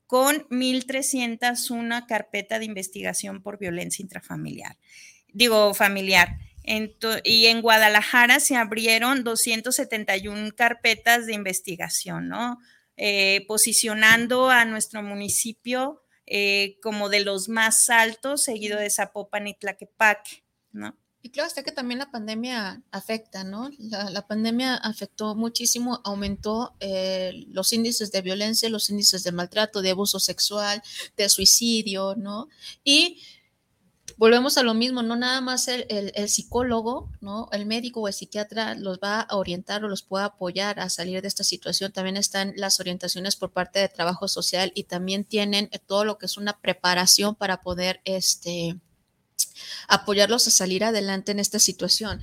con 0.07 0.47
1.301 0.47 2.05
carpeta 2.07 2.57
de 2.59 2.65
investigación 2.65 3.43
por 3.43 3.59
violencia 3.59 4.01
intrafamiliar. 4.01 4.77
Digo, 5.33 5.73
familiar 5.73 6.37
y 7.23 7.45
en 7.47 7.61
Guadalajara 7.61 8.39
se 8.39 8.55
abrieron 8.55 9.23
271 9.23 10.51
carpetas 10.55 11.25
de 11.25 11.33
investigación, 11.33 12.27
¿no? 12.27 12.59
Eh, 12.95 13.45
posicionando 13.47 14.49
a 14.49 14.65
nuestro 14.65 15.01
municipio 15.01 16.03
eh, 16.25 16.77
como 16.83 17.09
de 17.09 17.21
los 17.21 17.49
más 17.49 17.89
altos, 17.89 18.43
seguido 18.43 18.77
de 18.77 18.89
Zapopan 18.89 19.47
y 19.47 19.55
Tlaquepaque, 19.55 20.43
¿no? 20.71 20.95
Y 21.21 21.31
claro, 21.31 21.47
está 21.47 21.63
que 21.63 21.71
también 21.71 21.99
la 21.99 22.11
pandemia 22.11 22.81
afecta, 22.91 23.43
¿no? 23.43 23.69
La, 23.77 24.25
pandemia 24.25 24.75
afectó 24.75 25.35
muchísimo, 25.35 25.99
aumentó 26.05 26.75
eh, 26.79 27.45
los 27.47 27.73
índices 27.73 28.11
de 28.11 28.21
violencia, 28.21 28.69
los 28.69 28.89
índices 28.89 29.23
de 29.23 29.33
maltrato, 29.33 29.81
de 29.81 29.89
abuso 29.89 30.19
sexual, 30.19 30.81
de 31.17 31.27
suicidio, 31.27 32.15
¿no? 32.15 32.47
Y 32.85 33.21
volvemos 34.19 34.57
a 34.57 34.63
lo 34.63 34.73
mismo, 34.73 35.01
no 35.01 35.15
nada 35.15 35.39
más 35.39 35.69
el, 35.69 36.11
psicólogo, 36.27 37.09
¿no? 37.21 37.47
El 37.53 37.65
médico 37.65 38.01
o 38.01 38.07
el 38.09 38.13
psiquiatra 38.13 38.75
los 38.75 38.99
va 38.99 39.21
a 39.21 39.37
orientar 39.37 39.85
o 39.85 39.87
los 39.87 40.03
puede 40.03 40.25
apoyar 40.25 40.81
a 40.81 40.89
salir 40.89 41.21
de 41.21 41.29
esta 41.29 41.45
situación. 41.45 41.93
También 41.93 42.17
están 42.17 42.51
las 42.57 42.81
orientaciones 42.81 43.37
por 43.37 43.51
parte 43.51 43.79
de 43.79 43.87
trabajo 43.87 44.27
social 44.27 44.73
y 44.75 44.83
también 44.83 45.23
tienen 45.23 45.69
todo 45.87 46.03
lo 46.03 46.17
que 46.17 46.25
es 46.25 46.35
una 46.35 46.59
preparación 46.59 47.33
para 47.33 47.61
poder, 47.61 48.01
este, 48.03 48.77
apoyarlos 49.87 50.45
a 50.47 50.51
salir 50.51 50.83
adelante 50.83 51.31
en 51.31 51.39
esta 51.39 51.59
situación. 51.59 52.21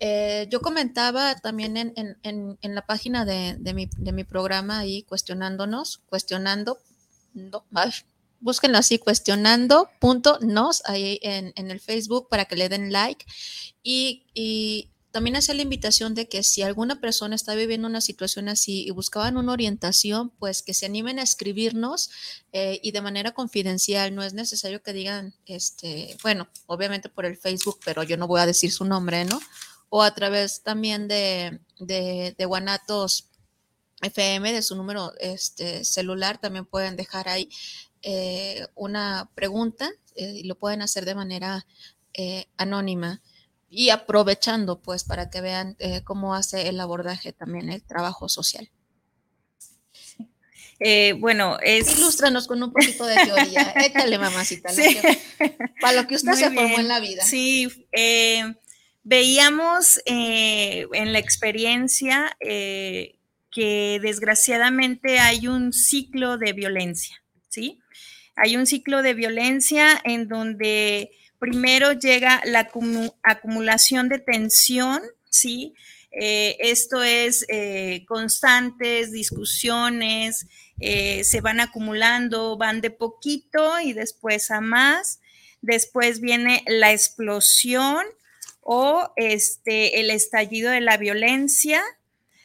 Eh, 0.00 0.48
yo 0.50 0.60
comentaba 0.60 1.36
también 1.36 1.76
en, 1.76 2.58
la 2.60 2.86
página 2.86 3.24
de, 3.24 3.56
mi, 3.72 3.88
de, 3.96 4.10
mi, 4.10 4.24
programa 4.24 4.80
ahí 4.80 5.04
cuestionándonos, 5.04 5.98
cuestionando, 6.08 6.80
no, 7.34 7.64
búsquenlo 8.40 8.78
así, 8.78 8.98
cuestionando.nos 8.98 10.82
ahí 10.84 11.18
en, 11.22 11.52
el 11.70 11.80
Facebook 11.80 12.28
para 12.28 12.44
que 12.44 12.56
le 12.56 12.68
den 12.68 12.92
like. 12.92 13.24
Y, 13.82 14.90
también 15.12 15.36
hacer 15.36 15.56
la 15.56 15.62
invitación 15.62 16.14
de 16.14 16.28
que 16.28 16.42
si 16.42 16.60
alguna 16.60 17.00
persona 17.00 17.34
está 17.34 17.54
viviendo 17.54 17.88
una 17.88 18.02
situación 18.02 18.50
así 18.50 18.86
y 18.86 18.90
buscaban 18.90 19.38
una 19.38 19.52
orientación, 19.52 20.28
pues 20.28 20.62
que 20.62 20.74
se 20.74 20.84
animen 20.84 21.18
a 21.18 21.22
escribirnos 21.22 22.10
eh, 22.52 22.80
y 22.82 22.90
de 22.90 23.00
manera 23.00 23.32
confidencial. 23.32 24.14
No 24.14 24.22
es 24.22 24.34
necesario 24.34 24.82
que 24.82 24.92
digan, 24.92 25.34
este, 25.46 26.18
bueno, 26.22 26.48
obviamente 26.66 27.08
por 27.08 27.24
el 27.24 27.38
Facebook, 27.38 27.80
pero 27.82 28.02
yo 28.02 28.18
no 28.18 28.26
voy 28.26 28.42
a 28.42 28.46
decir 28.46 28.70
su 28.70 28.84
nombre, 28.84 29.24
¿no? 29.24 29.40
O 29.88 30.02
a 30.02 30.14
través 30.14 30.62
también 30.62 31.08
de, 31.08 31.60
de, 31.80 32.34
de 32.36 32.44
Guanatos 32.44 33.30
FM, 34.02 34.52
de 34.52 34.62
su 34.62 34.76
número 34.76 35.12
este, 35.18 35.84
celular, 35.84 36.38
también 36.38 36.66
pueden 36.66 36.96
dejar 36.96 37.28
ahí 37.28 37.48
eh, 38.02 38.66
una 38.74 39.30
pregunta 39.34 39.90
eh, 40.14 40.32
y 40.36 40.44
lo 40.44 40.56
pueden 40.56 40.82
hacer 40.82 41.04
de 41.04 41.14
manera 41.14 41.66
eh, 42.14 42.46
anónima 42.56 43.22
y 43.68 43.90
aprovechando 43.90 44.80
pues 44.80 45.04
para 45.04 45.28
que 45.28 45.40
vean 45.40 45.76
cómo 46.04 46.34
hace 46.34 46.68
el 46.68 46.78
abordaje 46.80 47.32
también 47.32 47.68
el 47.68 47.82
trabajo 47.82 48.28
social. 48.28 48.70
bueno, 51.18 51.58
es... 51.60 51.98
Ilústranos 51.98 52.46
con 52.46 52.62
un 52.62 52.72
poquito 52.72 53.04
de 53.06 53.16
teoría. 53.16 53.74
Échale, 53.84 54.18
mamacita. 54.18 54.70
para 55.80 56.00
lo 56.00 56.06
que 56.06 56.14
usted 56.14 56.34
se 56.34 56.50
formó 56.52 56.78
en 56.78 56.88
la 56.88 57.00
vida. 57.00 57.24
Sí, 57.24 57.88
veíamos 59.02 60.00
en 60.06 61.12
la 61.12 61.18
experiencia 61.18 62.36
que 63.56 63.98
desgraciadamente 64.00 65.18
hay 65.18 65.48
un 65.48 65.72
ciclo 65.72 66.38
de 66.38 66.52
violencia, 66.52 67.22
¿sí? 67.48 67.80
Hay 68.36 68.56
un 68.56 68.66
ciclo 68.66 69.02
de 69.02 69.14
violencia 69.14 70.00
en 70.04 70.28
donde 70.28 71.10
primero 71.38 71.92
llega 71.92 72.42
la 72.44 72.68
acumulación 73.22 74.08
de 74.08 74.18
tensión, 74.18 75.00
¿sí? 75.30 75.74
Eh, 76.18 76.56
esto 76.60 77.02
es 77.02 77.44
eh, 77.48 78.04
constantes, 78.06 79.12
discusiones, 79.12 80.46
eh, 80.80 81.24
se 81.24 81.40
van 81.40 81.60
acumulando, 81.60 82.56
van 82.56 82.80
de 82.80 82.90
poquito 82.90 83.80
y 83.80 83.92
después 83.92 84.50
a 84.50 84.60
más. 84.60 85.20
Después 85.60 86.20
viene 86.20 86.62
la 86.66 86.92
explosión 86.92 88.04
o 88.60 89.12
este, 89.16 90.00
el 90.00 90.10
estallido 90.10 90.70
de 90.70 90.80
la 90.80 90.96
violencia. 90.96 91.82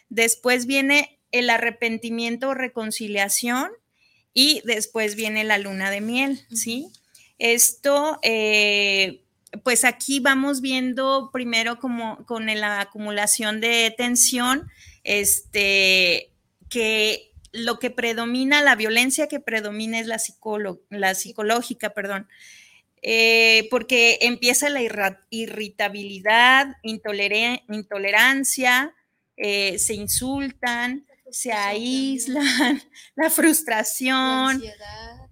Después 0.09 0.65
viene 0.65 1.19
el 1.31 1.49
arrepentimiento 1.49 2.49
o 2.49 2.53
reconciliación 2.53 3.71
y 4.33 4.61
después 4.65 5.15
viene 5.15 5.43
la 5.43 5.57
luna 5.57 5.91
de 5.91 6.01
miel, 6.01 6.39
¿sí? 6.53 6.87
Esto, 7.37 8.19
eh, 8.23 9.23
pues 9.63 9.83
aquí 9.83 10.19
vamos 10.19 10.61
viendo 10.61 11.29
primero 11.33 11.79
como 11.79 12.25
con 12.25 12.45
la 12.45 12.81
acumulación 12.81 13.61
de 13.61 13.93
tensión, 13.97 14.69
este, 15.03 16.31
que 16.69 17.31
lo 17.51 17.79
que 17.79 17.89
predomina, 17.89 18.61
la 18.61 18.75
violencia 18.75 19.27
que 19.27 19.39
predomina 19.39 19.99
es 19.99 20.07
la, 20.07 20.21
la 20.89 21.15
psicológica, 21.15 21.89
perdón. 21.89 22.27
Eh, 23.03 23.67
porque 23.71 24.19
empieza 24.21 24.69
la 24.69 24.83
irritabilidad, 25.31 26.77
intolerancia, 26.83 28.93
eh, 29.37 29.79
se 29.79 29.95
insultan, 29.95 31.07
se 31.31 31.51
aíslan, 31.51 32.81
la 33.15 33.29
frustración, 33.29 34.61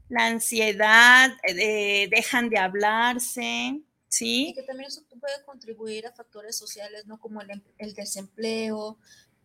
la 0.09 0.25
ansiedad, 0.25 1.31
eh, 1.43 2.07
dejan 2.09 2.49
de 2.49 2.57
hablarse, 2.57 3.81
¿sí? 4.07 4.47
Y 4.49 4.53
que 4.53 4.63
también 4.63 4.87
eso 4.87 5.03
puede 5.19 5.43
contribuir 5.45 6.07
a 6.07 6.11
factores 6.11 6.57
sociales, 6.57 7.05
¿no? 7.05 7.19
Como 7.19 7.41
el, 7.41 7.63
el 7.77 7.93
desempleo, 7.93 8.97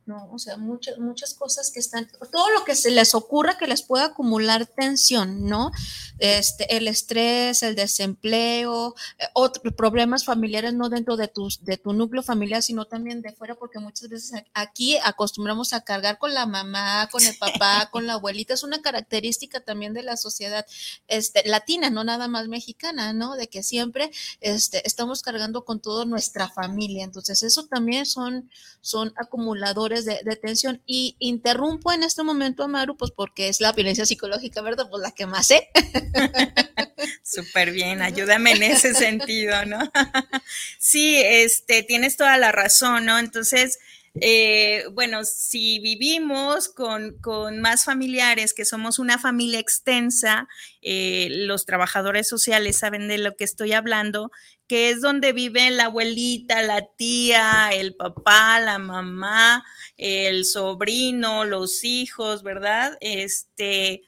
¿no? 0.06 0.28
O 0.32 0.38
sea, 0.38 0.56
muchas, 0.56 0.98
muchas 0.98 1.34
cosas 1.34 1.70
que 1.70 1.80
están, 1.80 2.08
todo 2.30 2.50
lo 2.50 2.64
que 2.64 2.74
se 2.74 2.90
les 2.90 3.14
ocurra 3.14 3.56
que 3.58 3.66
les 3.66 3.82
pueda 3.82 4.06
acumular 4.06 4.66
tensión, 4.66 5.46
¿no? 5.46 5.70
Este, 6.18 6.76
el 6.76 6.88
estrés, 6.88 7.62
el 7.62 7.74
desempleo, 7.74 8.94
eh, 9.18 9.24
otros 9.32 9.74
problemas 9.74 10.24
familiares, 10.24 10.74
no 10.74 10.88
dentro 10.88 11.16
de 11.16 11.28
tu, 11.28 11.48
de 11.62 11.76
tu 11.76 11.92
núcleo 11.92 12.22
familiar, 12.22 12.62
sino 12.62 12.84
también 12.84 13.22
de 13.22 13.32
fuera, 13.32 13.54
porque 13.54 13.78
muchas 13.78 14.08
veces 14.08 14.42
aquí 14.52 14.96
acostumbramos 14.98 15.72
a 15.72 15.80
cargar 15.80 16.18
con 16.18 16.34
la 16.34 16.46
mamá, 16.46 17.08
con 17.10 17.24
el 17.24 17.36
papá, 17.36 17.88
con 17.90 18.06
la 18.06 18.14
abuelita, 18.14 18.54
es 18.54 18.62
una 18.62 18.82
característica 18.82 19.60
también 19.60 19.94
de 19.94 20.02
la 20.02 20.16
sociedad 20.16 20.66
este, 21.08 21.42
latina, 21.48 21.90
no 21.90 22.04
nada 22.04 22.28
más 22.28 22.48
mexicana, 22.48 23.12
¿no? 23.12 23.36
De 23.36 23.48
que 23.48 23.62
siempre 23.62 24.10
este, 24.40 24.86
estamos 24.86 25.22
cargando 25.22 25.64
con 25.64 25.80
toda 25.80 26.04
nuestra 26.04 26.48
familia, 26.48 27.04
entonces 27.04 27.42
eso 27.42 27.66
también 27.66 28.06
son, 28.06 28.50
son 28.80 29.12
acumuladores 29.16 29.93
de, 30.02 30.36
tensión. 30.36 30.82
Y 30.86 31.16
interrumpo 31.18 31.92
en 31.92 32.02
este 32.02 32.22
momento 32.22 32.64
a 32.64 32.68
Maru, 32.68 32.96
pues 32.96 33.10
porque 33.12 33.48
es 33.48 33.60
la 33.60 33.72
violencia 33.72 34.06
psicológica, 34.06 34.60
¿verdad? 34.62 34.88
Pues 34.90 35.02
la 35.02 35.12
que 35.12 35.26
más 35.26 35.46
sé. 35.46 35.68
Súper 37.22 37.70
bien, 37.70 38.02
ayúdame 38.02 38.52
en 38.52 38.62
ese 38.64 38.94
sentido, 38.94 39.64
¿no? 39.64 39.78
sí, 40.78 41.16
este, 41.24 41.82
tienes 41.82 42.16
toda 42.16 42.36
la 42.38 42.50
razón, 42.50 43.06
¿no? 43.06 43.18
Entonces, 43.18 43.78
eh, 44.20 44.84
bueno, 44.92 45.24
si 45.24 45.80
vivimos 45.80 46.68
con, 46.68 47.16
más 47.60 47.84
familiares, 47.84 48.54
que 48.54 48.64
somos 48.64 49.00
una 49.00 49.18
familia 49.18 49.58
extensa, 49.58 50.48
eh, 50.82 51.28
los 51.30 51.66
trabajadores 51.66 52.28
sociales 52.28 52.76
saben 52.76 53.08
de 53.08 53.18
lo 53.18 53.34
que 53.34 53.42
estoy 53.42 53.72
hablando, 53.72 54.30
que 54.66 54.90
es 54.90 55.00
donde 55.00 55.32
vive 55.32 55.70
la 55.70 55.86
abuelita, 55.86 56.62
la 56.62 56.86
tía, 56.96 57.70
el 57.72 57.94
papá, 57.94 58.60
la 58.60 58.78
mamá, 58.78 59.64
el 59.96 60.44
sobrino, 60.44 61.44
los 61.44 61.84
hijos, 61.84 62.42
¿verdad? 62.42 62.96
Este, 63.00 64.02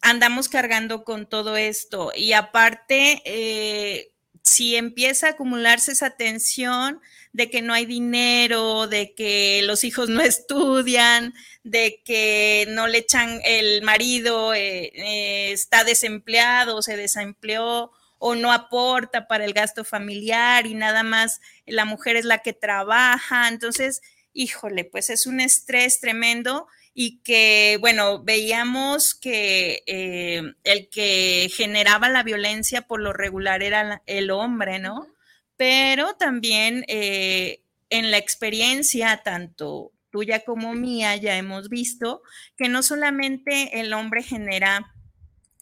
andamos 0.00 0.48
cargando 0.48 1.04
con 1.04 1.28
todo 1.28 1.56
esto. 1.56 2.12
Y 2.14 2.32
aparte, 2.32 3.22
eh, 3.24 4.12
si 4.42 4.76
empieza 4.76 5.28
a 5.28 5.30
acumularse 5.30 5.92
esa 5.92 6.10
tensión, 6.16 7.00
de 7.32 7.50
que 7.50 7.62
no 7.62 7.72
hay 7.72 7.86
dinero, 7.86 8.86
de 8.88 9.14
que 9.14 9.62
los 9.64 9.84
hijos 9.84 10.08
no 10.08 10.20
estudian, 10.20 11.34
de 11.62 12.02
que 12.04 12.66
no 12.70 12.86
le 12.88 12.98
echan 12.98 13.40
el 13.44 13.82
marido, 13.82 14.54
eh, 14.54 14.90
eh, 14.94 15.52
está 15.52 15.84
desempleado, 15.84 16.82
se 16.82 16.96
desempleó 16.96 17.92
o 18.20 18.36
no 18.36 18.52
aporta 18.52 19.26
para 19.26 19.44
el 19.44 19.52
gasto 19.52 19.82
familiar 19.84 20.68
y 20.68 20.74
nada 20.74 21.02
más 21.02 21.40
la 21.66 21.84
mujer 21.84 22.14
es 22.14 22.24
la 22.24 22.38
que 22.38 22.52
trabaja. 22.52 23.48
Entonces, 23.48 24.02
híjole, 24.32 24.84
pues 24.84 25.10
es 25.10 25.26
un 25.26 25.40
estrés 25.40 25.98
tremendo 25.98 26.68
y 26.94 27.22
que, 27.22 27.78
bueno, 27.80 28.22
veíamos 28.22 29.16
que 29.16 29.82
eh, 29.86 30.42
el 30.62 30.88
que 30.88 31.50
generaba 31.52 32.08
la 32.08 32.22
violencia 32.22 32.82
por 32.82 33.00
lo 33.00 33.12
regular 33.12 33.64
era 33.64 34.02
el 34.06 34.30
hombre, 34.30 34.78
¿no? 34.78 35.08
pero 35.60 36.14
también 36.14 36.86
eh, 36.88 37.60
en 37.90 38.10
la 38.10 38.16
experiencia, 38.16 39.20
tanto 39.22 39.92
tuya 40.08 40.42
como 40.42 40.72
mía, 40.72 41.16
ya 41.16 41.36
hemos 41.36 41.68
visto 41.68 42.22
que 42.56 42.70
no 42.70 42.82
solamente 42.82 43.78
el 43.78 43.92
hombre 43.92 44.22
genera 44.22 44.94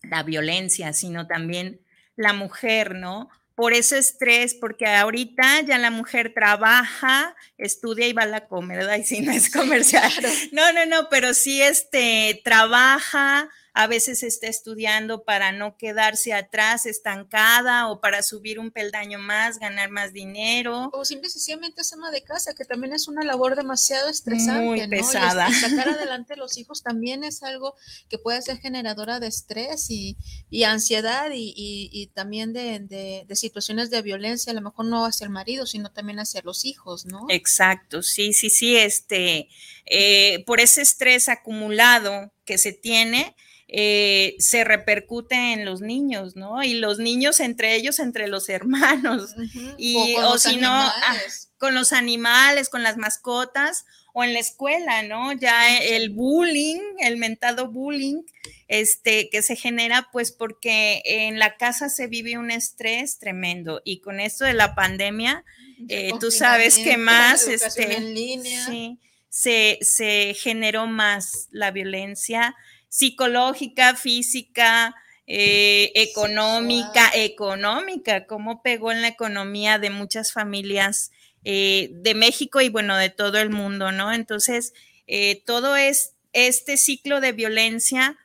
la 0.04 0.22
violencia, 0.22 0.92
sino 0.92 1.26
también 1.26 1.80
la 2.18 2.32
mujer, 2.32 2.96
¿no? 2.96 3.30
Por 3.54 3.72
ese 3.72 3.98
estrés, 3.98 4.54
porque 4.54 4.86
ahorita 4.86 5.62
ya 5.62 5.78
la 5.78 5.90
mujer 5.90 6.32
trabaja, 6.34 7.34
estudia 7.56 8.06
y 8.06 8.12
va 8.12 8.22
a 8.22 8.26
la 8.26 8.46
comer, 8.46 8.78
¿verdad? 8.78 8.96
Y 8.96 9.04
si 9.04 9.20
no 9.20 9.32
es 9.32 9.50
comercial. 9.50 10.12
No, 10.52 10.72
no, 10.72 10.84
no, 10.84 11.08
pero 11.08 11.32
sí 11.32 11.62
este, 11.62 12.40
trabaja, 12.44 13.48
a 13.74 13.86
veces 13.86 14.22
está 14.22 14.48
estudiando 14.48 15.22
para 15.24 15.52
no 15.52 15.76
quedarse 15.76 16.32
atrás, 16.32 16.86
estancada 16.86 17.88
o 17.88 18.00
para 18.00 18.22
subir 18.22 18.58
un 18.58 18.70
peldaño 18.70 19.18
más, 19.18 19.58
ganar 19.58 19.90
más 19.90 20.12
dinero. 20.12 20.90
O 20.92 21.04
simple 21.04 21.30
sencillamente 21.30 21.82
es 21.82 21.92
ama 21.92 22.10
de 22.10 22.22
casa, 22.22 22.54
que 22.54 22.64
también 22.64 22.92
es 22.92 23.08
una 23.08 23.22
labor 23.22 23.56
demasiado 23.56 24.08
estresante. 24.08 24.64
Muy 24.64 24.88
pesada. 24.88 25.48
Y 25.48 25.54
sacar 25.54 25.88
adelante 25.90 26.36
los 26.36 26.58
hijos 26.58 26.82
también 26.82 27.24
es 27.24 27.42
algo 27.42 27.74
que 28.08 28.18
puede 28.18 28.42
ser 28.42 28.58
generadora 28.58 29.20
de 29.20 29.28
estrés 29.28 29.90
y, 29.90 30.16
ansiedad 30.64 31.30
y, 31.32 32.10
también 32.14 32.52
de, 32.52 33.26
situaciones 33.34 33.90
de 33.90 34.02
violencia, 34.02 34.50
a 34.52 34.54
lo 34.54 34.62
mejor 34.62 34.86
no 34.86 35.06
hacia 35.06 35.24
el 35.24 35.30
marido, 35.30 35.66
sino 35.66 35.92
también 35.92 36.18
hacia 36.18 36.42
los 36.42 36.64
hijos, 36.64 37.06
¿no? 37.06 37.26
Exacto, 37.28 38.02
sí, 38.02 38.32
sí, 38.32 38.50
sí, 38.50 38.76
este, 38.76 39.48
eh, 39.86 40.42
por 40.46 40.60
ese 40.60 40.82
estrés 40.82 41.28
acumulado 41.28 42.32
que 42.48 42.56
se 42.56 42.72
tiene, 42.72 43.36
eh, 43.68 44.34
se 44.38 44.64
repercute 44.64 45.52
en 45.52 45.66
los 45.66 45.82
niños, 45.82 46.34
¿no? 46.34 46.62
Y 46.64 46.72
los 46.72 46.98
niños 46.98 47.40
entre 47.40 47.76
ellos, 47.76 47.98
entre 47.98 48.26
los 48.26 48.48
hermanos, 48.48 49.34
y, 49.76 50.16
o, 50.16 50.38
si 50.38 50.56
no, 50.56 50.72
ah, 50.72 51.16
con 51.58 51.74
los 51.74 51.92
animales, 51.92 52.70
con 52.70 52.82
las 52.82 52.96
mascotas, 52.96 53.84
o 54.14 54.24
en 54.24 54.32
la 54.32 54.40
escuela, 54.40 55.02
¿no? 55.02 55.32
Ya 55.32 55.78
el 55.78 56.08
bullying, 56.08 56.80
el 57.00 57.18
mentado 57.18 57.70
bullying, 57.70 58.22
este, 58.66 59.28
que 59.28 59.42
se 59.42 59.54
genera 59.54 60.08
pues 60.10 60.32
porque 60.32 61.02
en 61.04 61.38
la 61.38 61.58
casa 61.58 61.90
se 61.90 62.06
vive 62.06 62.38
un 62.38 62.50
estrés 62.50 63.18
tremendo 63.18 63.82
y 63.84 64.00
con 64.00 64.18
esto 64.20 64.46
de 64.46 64.54
la 64.54 64.74
pandemia, 64.74 65.44
eh, 65.88 66.12
tú 66.18 66.30
sabes 66.30 66.78
que 66.78 66.96
más, 66.96 67.46
este, 67.46 67.96
en 67.96 68.14
línea. 68.14 68.66
Sí, 68.66 68.98
se, 69.28 69.78
se 69.82 70.34
generó 70.34 70.86
más 70.86 71.48
la 71.50 71.70
violencia 71.70 72.54
psicológica, 72.88 73.94
física, 73.94 74.94
eh, 75.30 75.92
económica, 75.94 77.10
económica, 77.14 78.26
cómo 78.26 78.62
pegó 78.62 78.92
en 78.92 79.02
la 79.02 79.08
economía 79.08 79.78
de 79.78 79.90
muchas 79.90 80.32
familias 80.32 81.10
eh, 81.44 81.90
de 81.92 82.14
México 82.14 82.62
y 82.62 82.70
bueno, 82.70 82.96
de 82.96 83.10
todo 83.10 83.38
el 83.38 83.50
mundo, 83.50 83.92
¿no? 83.92 84.10
Entonces, 84.10 84.72
eh, 85.06 85.42
todo 85.44 85.76
es, 85.76 86.14
este 86.32 86.78
ciclo 86.78 87.20
de 87.20 87.32
violencia, 87.32 88.16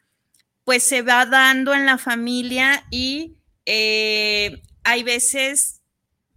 pues 0.64 0.84
se 0.84 1.02
va 1.02 1.26
dando 1.26 1.74
en 1.74 1.86
la 1.86 1.98
familia 1.98 2.86
y 2.90 3.36
hay 3.66 5.04
veces 5.04 5.82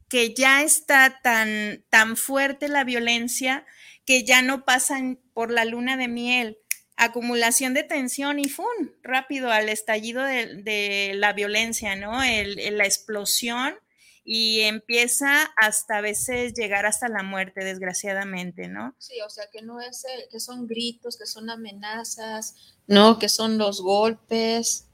que 0.08 0.34
ya 0.34 0.62
está 0.62 1.20
tan, 1.22 1.84
tan 1.90 2.16
fuerte 2.16 2.68
la 2.68 2.82
violencia 2.82 3.64
que 4.06 4.24
ya 4.24 4.40
no 4.40 4.64
pasan 4.64 5.20
por 5.34 5.50
la 5.50 5.64
luna 5.64 5.96
de 5.96 6.08
miel 6.08 6.58
acumulación 6.96 7.74
de 7.74 7.84
tensión 7.84 8.38
y 8.38 8.48
¡fum! 8.48 8.64
rápido 9.02 9.50
al 9.50 9.68
estallido 9.68 10.22
de, 10.22 11.12
la 11.14 11.32
violencia, 11.34 11.94
¿no? 11.94 12.12
la 12.20 12.84
explosión 12.84 13.74
y 14.24 14.62
empieza 14.62 15.44
hasta 15.56 15.98
a 15.98 16.00
veces 16.00 16.52
llegar 16.54 16.84
hasta 16.84 17.08
la 17.08 17.22
muerte, 17.22 17.64
desgraciadamente, 17.64 18.66
¿no? 18.66 18.96
Sí, 18.98 19.20
o 19.24 19.30
sea, 19.30 19.44
que 19.52 19.62
no 19.62 19.80
es, 19.80 20.04
que 20.32 20.40
son 20.40 20.66
gritos, 20.66 21.16
que 21.16 21.26
son 21.26 21.48
amenazas, 21.48 22.56
¿no? 22.88 23.20
Que 23.20 23.28
son 23.28 23.56
los 23.56 23.80
golpes. 23.80 24.86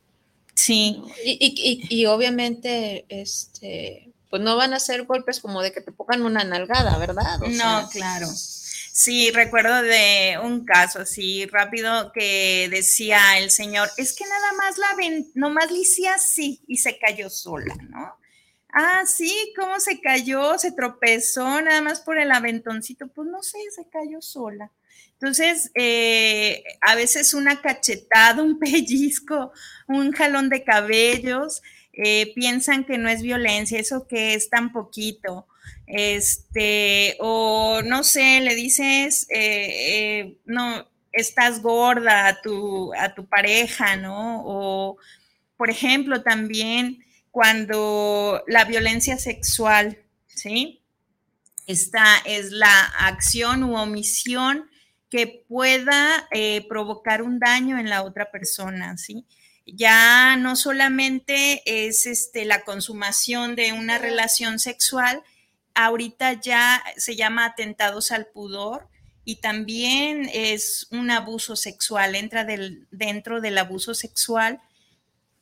Sí. 0.54 1.02
Y, 1.24 2.04
obviamente, 2.04 3.06
este, 3.08 4.12
pues 4.28 4.42
no 4.42 4.56
van 4.56 4.74
a 4.74 4.80
ser 4.80 5.04
golpes 5.04 5.40
como 5.40 5.62
de 5.62 5.72
que 5.72 5.80
te 5.80 5.92
pongan 5.92 6.20
una 6.22 6.44
nalgada, 6.44 6.98
¿verdad? 6.98 7.38
no, 7.38 7.88
claro. 7.90 8.28
Sí, 8.94 9.30
recuerdo 9.30 9.82
de 9.82 10.38
un 10.42 10.66
caso 10.66 11.00
así 11.00 11.46
rápido 11.46 12.12
que 12.12 12.68
decía 12.70 13.38
el 13.38 13.50
señor, 13.50 13.88
es 13.96 14.14
que 14.14 14.24
nada 14.24 14.52
más 14.52 14.76
la 14.76 14.94
ven, 14.98 15.30
nomás 15.34 15.72
le 15.72 15.78
hice 15.78 16.08
así 16.08 16.60
y 16.68 16.76
se 16.76 16.98
cayó 16.98 17.30
sola, 17.30 17.74
¿no? 17.88 18.14
Ah, 18.70 19.04
sí, 19.06 19.52
¿cómo 19.58 19.80
se 19.80 19.98
cayó? 20.00 20.58
Se 20.58 20.72
tropezó 20.72 21.62
nada 21.62 21.80
más 21.80 22.00
por 22.00 22.18
el 22.18 22.30
aventoncito. 22.32 23.08
Pues 23.08 23.28
no 23.28 23.42
sé, 23.42 23.58
se 23.74 23.88
cayó 23.88 24.20
sola. 24.20 24.70
Entonces, 25.14 25.70
eh, 25.74 26.62
a 26.82 26.94
veces 26.94 27.32
una 27.32 27.62
cachetada, 27.62 28.42
un 28.42 28.58
pellizco, 28.58 29.52
un 29.88 30.12
jalón 30.12 30.50
de 30.50 30.64
cabellos, 30.64 31.62
eh, 31.94 32.32
piensan 32.34 32.84
que 32.84 32.98
no 32.98 33.08
es 33.08 33.22
violencia, 33.22 33.78
eso 33.78 34.06
que 34.06 34.34
es 34.34 34.50
tan 34.50 34.72
poquito 34.72 35.46
este, 35.86 37.16
o 37.20 37.82
no 37.82 38.04
sé, 38.04 38.40
le 38.40 38.54
dices, 38.54 39.26
eh, 39.30 40.20
eh, 40.20 40.38
no, 40.44 40.88
estás 41.12 41.62
gorda 41.62 42.28
a 42.28 42.40
tu, 42.40 42.92
a 42.94 43.14
tu 43.14 43.26
pareja, 43.26 43.96
¿no? 43.96 44.42
O, 44.44 44.96
por 45.56 45.70
ejemplo, 45.70 46.22
también 46.22 47.04
cuando 47.30 48.42
la 48.46 48.64
violencia 48.64 49.18
sexual, 49.18 49.98
¿sí? 50.26 50.82
Esta 51.66 52.04
es 52.24 52.50
la 52.50 52.84
acción 52.98 53.62
u 53.62 53.76
omisión 53.76 54.68
que 55.08 55.44
pueda 55.48 56.26
eh, 56.30 56.66
provocar 56.68 57.22
un 57.22 57.38
daño 57.38 57.78
en 57.78 57.88
la 57.88 58.02
otra 58.02 58.30
persona, 58.30 58.96
¿sí? 58.96 59.26
Ya 59.66 60.36
no 60.36 60.56
solamente 60.56 61.62
es 61.66 62.06
este, 62.06 62.44
la 62.44 62.64
consumación 62.64 63.54
de 63.54 63.72
una 63.72 63.98
relación 63.98 64.58
sexual, 64.58 65.22
ahorita 65.74 66.40
ya 66.40 66.82
se 66.96 67.16
llama 67.16 67.44
atentados 67.44 68.12
al 68.12 68.26
pudor 68.26 68.88
y 69.24 69.36
también 69.36 70.28
es 70.32 70.88
un 70.90 71.10
abuso 71.10 71.56
sexual, 71.56 72.14
entra 72.16 72.46
dentro 72.90 73.40
del 73.40 73.58
abuso 73.58 73.94
sexual. 73.94 74.60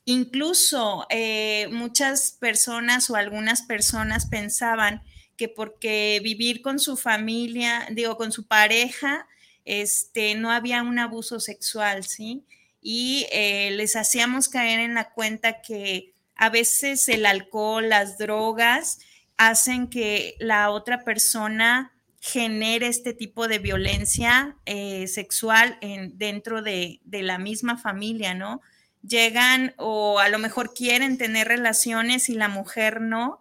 Incluso 0.04 1.06
eh, 1.08 1.68
muchas 1.70 2.32
personas 2.32 3.08
o 3.10 3.16
algunas 3.16 3.62
personas 3.62 4.26
pensaban 4.26 5.02
que 5.36 5.48
porque 5.48 6.20
vivir 6.22 6.60
con 6.60 6.78
su 6.78 6.96
familia, 6.96 7.86
digo, 7.90 8.16
con 8.16 8.32
su 8.32 8.46
pareja, 8.46 9.26
este, 9.64 10.34
no 10.34 10.50
había 10.50 10.82
un 10.82 10.98
abuso 10.98 11.40
sexual, 11.40 12.04
¿sí? 12.04 12.44
Y 12.82 13.26
eh, 13.32 13.70
les 13.72 13.96
hacíamos 13.96 14.48
caer 14.48 14.80
en 14.80 14.94
la 14.94 15.10
cuenta 15.10 15.62
que 15.62 16.12
a 16.36 16.50
veces 16.50 17.08
el 17.08 17.24
alcohol, 17.24 17.88
las 17.88 18.18
drogas, 18.18 18.98
hacen 19.40 19.88
que 19.88 20.36
la 20.38 20.68
otra 20.70 21.02
persona 21.02 21.94
genere 22.20 22.88
este 22.88 23.14
tipo 23.14 23.48
de 23.48 23.58
violencia 23.58 24.58
eh, 24.66 25.08
sexual 25.08 25.78
en, 25.80 26.18
dentro 26.18 26.60
de, 26.60 27.00
la 27.10 27.38
misma 27.38 27.78
familia, 27.78 28.34
¿no? 28.34 28.60
Llegan 29.02 29.72
o 29.78 30.18
a 30.18 30.28
lo 30.28 30.38
mejor 30.38 30.74
quieren 30.74 31.16
tener 31.16 31.48
relaciones 31.48 32.28
y 32.28 32.34
la 32.34 32.48
mujer 32.48 33.00
no, 33.00 33.40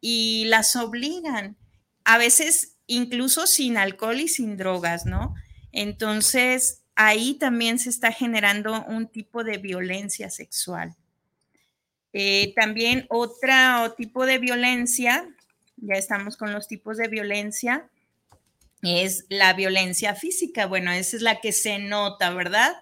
y 0.00 0.46
las 0.46 0.76
obligan. 0.76 1.58
A 2.06 2.16
veces 2.16 2.76
incluso 2.86 3.46
sin 3.46 3.76
alcohol 3.76 4.20
y 4.20 4.28
sin 4.28 4.56
drogas, 4.56 5.04
¿no? 5.04 5.34
Entonces, 5.72 6.84
ahí 6.94 7.34
también 7.34 7.78
se 7.78 7.90
está 7.90 8.12
generando 8.12 8.82
un 8.86 9.08
tipo 9.08 9.44
de 9.44 9.58
violencia 9.58 10.30
sexual. 10.30 10.96
Eh, 12.16 12.52
también 12.54 13.06
otro 13.10 13.92
tipo 13.96 14.24
de 14.24 14.38
violencia, 14.38 15.28
ya 15.76 15.94
estamos 15.94 16.36
con 16.36 16.52
los 16.52 16.68
tipos 16.68 16.96
de 16.96 17.08
violencia, 17.08 17.90
es 18.82 19.24
la 19.28 19.52
violencia 19.52 20.14
física. 20.14 20.66
Bueno, 20.66 20.92
esa 20.92 21.16
es 21.16 21.22
la 21.22 21.40
que 21.40 21.50
se 21.50 21.80
nota, 21.80 22.30
¿verdad? 22.30 22.72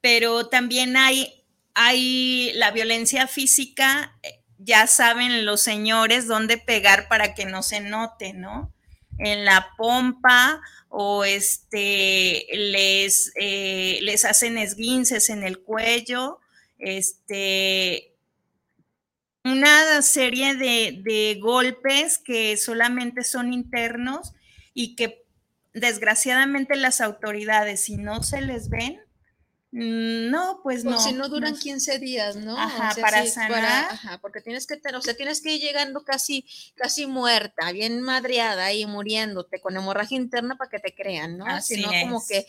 Pero 0.00 0.48
también 0.48 0.96
hay, 0.96 1.44
hay 1.74 2.50
la 2.54 2.72
violencia 2.72 3.28
física, 3.28 4.18
eh, 4.24 4.40
ya 4.58 4.88
saben 4.88 5.46
los 5.46 5.62
señores 5.62 6.26
dónde 6.26 6.58
pegar 6.58 7.06
para 7.06 7.34
que 7.34 7.44
no 7.44 7.62
se 7.62 7.80
note, 7.80 8.32
¿no? 8.32 8.72
En 9.18 9.44
la 9.44 9.70
pompa 9.76 10.60
o 10.88 11.24
este, 11.24 12.46
les, 12.52 13.32
eh, 13.36 14.00
les 14.02 14.24
hacen 14.24 14.58
esguinces 14.58 15.30
en 15.30 15.44
el 15.44 15.60
cuello, 15.60 16.40
este, 16.78 18.11
una 19.44 20.00
serie 20.02 20.54
de, 20.54 21.38
golpes 21.40 22.18
que 22.18 22.56
solamente 22.56 23.24
son 23.24 23.52
internos 23.52 24.32
y 24.74 24.94
que 24.94 25.24
desgraciadamente 25.74 26.76
las 26.76 27.00
autoridades, 27.00 27.84
si 27.84 27.96
no 27.96 28.22
se 28.22 28.40
les 28.40 28.68
ven, 28.68 29.00
Mm, 29.74 30.30
no, 30.30 30.60
pues 30.62 30.84
no. 30.84 31.00
si 31.00 31.14
no 31.14 31.30
duran 31.30 31.56
15 31.56 31.98
días, 31.98 32.36
¿no? 32.36 32.58
Ajá, 32.58 32.94
para 33.00 33.24
sanar. 33.24 33.86
ajá, 33.90 34.18
porque 34.20 34.42
tienes 34.42 34.66
que, 34.66 34.78
o 34.94 35.00
sea, 35.00 35.14
tienes 35.14 35.40
que 35.40 35.54
ir 35.54 35.62
llegando 35.62 36.04
casi, 36.04 36.44
casi 36.74 37.06
muerta, 37.06 37.72
bien 37.72 38.02
madreada 38.02 38.70
y 38.74 38.84
muriéndote 38.84 39.62
con 39.62 39.74
hemorragia 39.74 40.18
interna 40.18 40.56
para 40.56 40.68
que 40.68 40.78
te 40.78 40.94
crean, 40.94 41.38
¿no? 41.38 41.46
Así 41.46 41.80
no 41.80 41.88
como 42.02 42.22
que, 42.26 42.46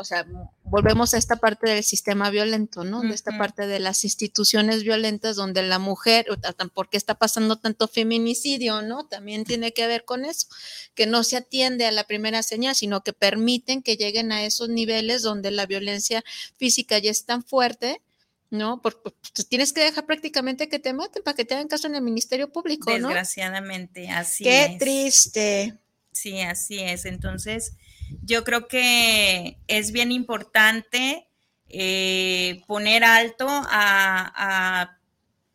o 0.00 0.02
sea, 0.02 0.26
volvemos 0.74 1.14
a 1.14 1.18
esta 1.18 1.36
parte 1.36 1.70
del 1.70 1.84
sistema 1.84 2.30
violento, 2.30 2.82
¿no? 2.82 3.02
De 3.02 3.14
esta 3.14 3.38
parte 3.38 3.68
de 3.68 3.78
las 3.78 4.02
instituciones 4.02 4.82
violentas 4.82 5.36
donde 5.36 5.62
la 5.62 5.78
mujer, 5.78 6.26
¿por 6.74 6.88
qué 6.88 6.96
está 6.96 7.14
pasando 7.14 7.60
tanto 7.60 7.86
feminicidio, 7.86 8.82
¿no? 8.82 9.06
También 9.06 9.44
tiene 9.44 9.72
que 9.72 9.86
ver 9.86 10.04
con 10.04 10.24
eso, 10.24 10.48
que 10.96 11.06
no 11.06 11.22
se 11.22 11.36
atiende 11.36 11.86
a 11.86 11.92
la 11.92 12.02
primera 12.08 12.42
señal, 12.42 12.74
sino 12.74 13.04
que 13.04 13.12
permiten 13.12 13.82
que 13.82 13.96
lleguen 13.96 14.32
a 14.32 14.44
esos 14.44 14.68
niveles 14.68 15.22
donde 15.22 15.52
la 15.52 15.64
violencia 15.66 16.24
física 16.56 16.98
ya 16.98 17.12
es 17.12 17.24
tan 17.24 17.44
fuerte, 17.44 18.02
¿no? 18.50 18.82
Porque 18.82 19.12
pues, 19.32 19.46
tienes 19.48 19.72
que 19.72 19.84
dejar 19.84 20.06
prácticamente 20.06 20.68
que 20.68 20.80
te 20.80 20.92
maten 20.92 21.22
para 21.22 21.36
que 21.36 21.44
te 21.44 21.54
hagan 21.54 21.68
caso 21.68 21.86
en 21.86 21.94
el 21.94 22.02
Ministerio 22.02 22.50
Público, 22.50 22.90
¿no? 22.98 23.10
Desgraciadamente, 23.10 24.10
así 24.10 24.42
es. 24.48 24.70
Qué 24.70 24.76
triste. 24.80 25.78
Sí, 26.10 26.40
así 26.40 26.80
es. 26.80 27.04
Entonces, 27.04 27.74
yo 28.22 28.44
creo 28.44 28.68
que 28.68 29.58
es 29.66 29.92
bien 29.92 30.12
importante 30.12 31.28
eh, 31.68 32.62
poner 32.66 33.04
alto 33.04 33.46
a, 33.48 34.98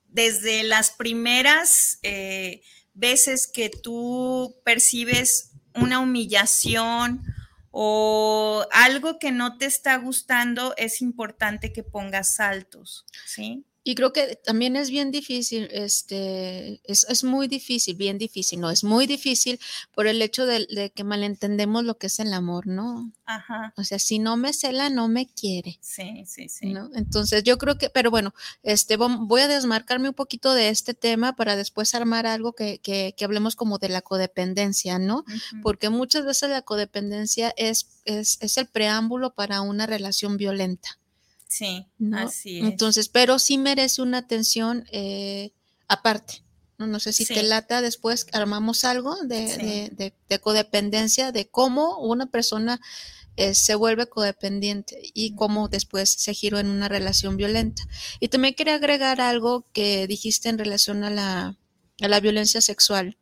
desde 0.08 0.64
las 0.64 0.92
primeras 0.92 2.00
eh, 2.04 2.62
veces 2.94 3.48
que 3.48 3.70
tú 3.70 4.56
percibes 4.64 5.52
una 5.76 6.00
humillación 6.00 7.24
o 7.72 8.66
algo 8.72 9.20
que 9.20 9.32
no 9.32 9.58
te 9.58 9.66
está 9.66 9.96
gustando, 9.98 10.74
es 10.78 11.02
importante 11.02 11.72
que 11.72 11.84
pongas 11.84 12.36
saltos, 12.36 13.06
¿sí? 13.26 13.66
Y 13.90 13.96
creo 13.96 14.14
que 14.14 14.36
también 14.36 14.76
es 14.76 14.92
bien 14.92 15.10
difícil, 15.10 15.68
este, 15.72 16.80
es, 16.84 17.24
muy 17.24 17.48
difícil, 17.48 17.96
bien 17.96 18.20
difícil, 18.20 18.60
no, 18.60 18.70
es 18.70 18.84
muy 18.84 19.08
difícil 19.08 19.60
por 19.96 20.06
el 20.06 20.22
hecho 20.22 20.46
de, 20.46 20.92
que 20.94 21.04
malentendemos 21.04 21.84
lo 21.84 21.98
que 21.98 22.06
es 22.06 22.20
el 22.20 22.32
amor, 22.36 22.68
¿no? 22.68 23.12
Ajá. 23.26 23.74
O 23.78 23.84
sea, 23.84 23.98
si 23.98 24.20
no 24.20 24.38
me 24.38 24.54
cela, 24.54 24.92
no 24.92 25.08
me 25.08 25.26
quiere. 25.26 25.80
Sí, 25.82 26.24
sí, 26.28 26.50
sí. 26.50 26.68
¿no? 26.68 26.92
Entonces 26.94 27.44
yo 27.44 27.58
creo 27.58 27.80
que, 27.80 27.90
pero 27.90 28.12
bueno, 28.12 28.36
este, 28.62 28.96
voy 28.96 29.42
a 29.42 29.48
desmarcarme 29.48 30.10
un 30.10 30.14
poquito 30.16 30.54
de 30.54 30.70
este 30.70 30.94
tema 30.94 31.36
para 31.36 31.56
después 31.56 31.96
armar 31.96 32.28
algo 32.28 32.54
que, 32.54 32.78
que, 32.82 33.16
que 33.18 33.26
hablemos 33.26 33.56
como 33.56 33.80
de 33.80 33.90
la 33.90 34.04
codependencia, 34.04 35.00
¿no? 35.00 35.26
Porque 35.64 35.90
muchas 35.90 36.26
veces 36.26 36.52
la 36.52 36.62
codependencia 36.62 37.56
es, 37.58 37.88
es, 38.06 38.38
es 38.40 38.58
el 38.58 38.68
preámbulo 38.68 39.34
para 39.34 39.62
una 39.62 39.88
relación 39.88 40.38
violenta. 40.38 41.00
Sí, 41.50 41.88
así 42.14 42.60
es. 42.60 42.66
Entonces, 42.66 43.10
pero 43.10 43.40
sí 43.40 43.58
merece 43.58 44.04
una 44.04 44.20
atención 44.20 44.86
eh, 44.92 45.52
aparte. 45.88 46.44
¿no? 46.78 46.86
no 46.88 47.00
sé 47.00 47.12
si 47.12 47.26
te 47.26 47.42
lata, 47.44 47.82
después 47.82 48.28
armamos 48.32 48.86
algo 48.86 49.18
de, 49.24 50.14
codependencia, 50.42 51.32
de 51.32 51.50
cómo 51.50 51.98
una 51.98 52.28
persona 52.28 52.80
eh, 53.36 53.56
se 53.56 53.74
vuelve 53.74 54.08
codependiente 54.08 55.02
y 55.14 55.36
cómo 55.36 55.70
después 55.70 56.12
se 56.12 56.34
giró 56.36 56.60
en 56.60 56.70
una 56.70 56.88
relación 56.88 57.36
violenta. 57.36 57.82
Y 58.20 58.28
también 58.28 58.54
quería 58.54 58.76
agregar 58.76 59.20
algo 59.20 59.66
que 59.74 60.06
dijiste 60.06 60.50
en 60.50 60.60
relación 60.60 61.04
a 61.04 61.10
la, 61.10 61.58
a 62.00 62.08
la 62.08 62.20
violencia 62.20 62.62
sexual. 62.62 63.18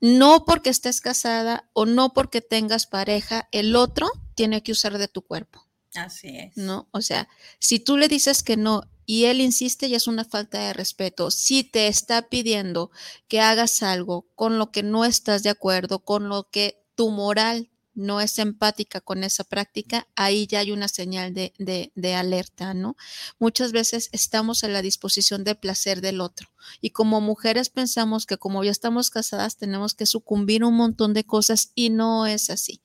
No 0.00 0.44
porque 0.44 0.70
estés 0.70 1.00
casada 1.00 1.70
o 1.72 1.86
no 1.86 2.12
porque 2.12 2.40
tengas 2.40 2.86
pareja, 2.86 3.48
el 3.52 3.76
otro 3.76 4.10
tiene 4.34 4.62
que 4.62 4.72
usar 4.72 4.98
de 4.98 5.08
tu 5.08 5.22
cuerpo. 5.22 5.67
Así 6.04 6.36
es. 6.36 6.56
¿No? 6.56 6.88
O 6.92 7.02
sea, 7.02 7.28
si 7.58 7.78
tú 7.78 7.96
le 7.96 8.08
dices 8.08 8.42
que 8.42 8.56
no 8.56 8.82
y 9.10 9.24
él 9.24 9.40
insiste, 9.40 9.88
ya 9.88 9.96
es 9.96 10.06
una 10.06 10.26
falta 10.26 10.58
de 10.58 10.74
respeto. 10.74 11.30
Si 11.30 11.64
te 11.64 11.88
está 11.88 12.28
pidiendo 12.28 12.90
que 13.26 13.40
hagas 13.40 13.82
algo 13.82 14.26
con 14.34 14.58
lo 14.58 14.70
que 14.70 14.82
no 14.82 15.06
estás 15.06 15.42
de 15.42 15.48
acuerdo, 15.48 16.00
con 16.00 16.28
lo 16.28 16.50
que 16.50 16.84
tu 16.94 17.10
moral 17.10 17.70
no 17.94 18.20
es 18.20 18.38
empática 18.38 19.00
con 19.00 19.24
esa 19.24 19.44
práctica, 19.44 20.06
ahí 20.14 20.46
ya 20.46 20.60
hay 20.60 20.72
una 20.72 20.88
señal 20.88 21.32
de, 21.32 21.54
de, 21.58 21.90
de, 21.94 22.14
alerta, 22.14 22.74
¿no? 22.74 22.96
Muchas 23.38 23.72
veces 23.72 24.10
estamos 24.12 24.62
a 24.62 24.68
la 24.68 24.82
disposición 24.82 25.42
del 25.42 25.56
placer 25.56 26.00
del 26.00 26.20
otro 26.20 26.48
y 26.80 26.90
como 26.90 27.20
mujeres 27.20 27.70
pensamos 27.70 28.26
que 28.26 28.36
como 28.36 28.62
ya 28.62 28.70
estamos 28.70 29.10
casadas 29.10 29.56
tenemos 29.56 29.94
que 29.94 30.06
sucumbir 30.06 30.64
un 30.64 30.74
montón 30.74 31.14
de 31.14 31.24
cosas 31.24 31.72
y 31.74 31.90
no 31.90 32.26
es 32.26 32.50
así. 32.50 32.82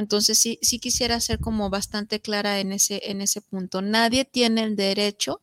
Entonces 0.00 0.38
sí, 0.38 0.58
sí 0.62 0.78
quisiera 0.78 1.20
ser 1.20 1.40
como 1.40 1.70
bastante 1.70 2.20
clara 2.20 2.60
en 2.60 2.72
ese, 2.72 3.00
en 3.10 3.20
ese 3.20 3.40
punto. 3.40 3.82
Nadie 3.82 4.24
tiene 4.24 4.62
el 4.62 4.76
derecho, 4.76 5.40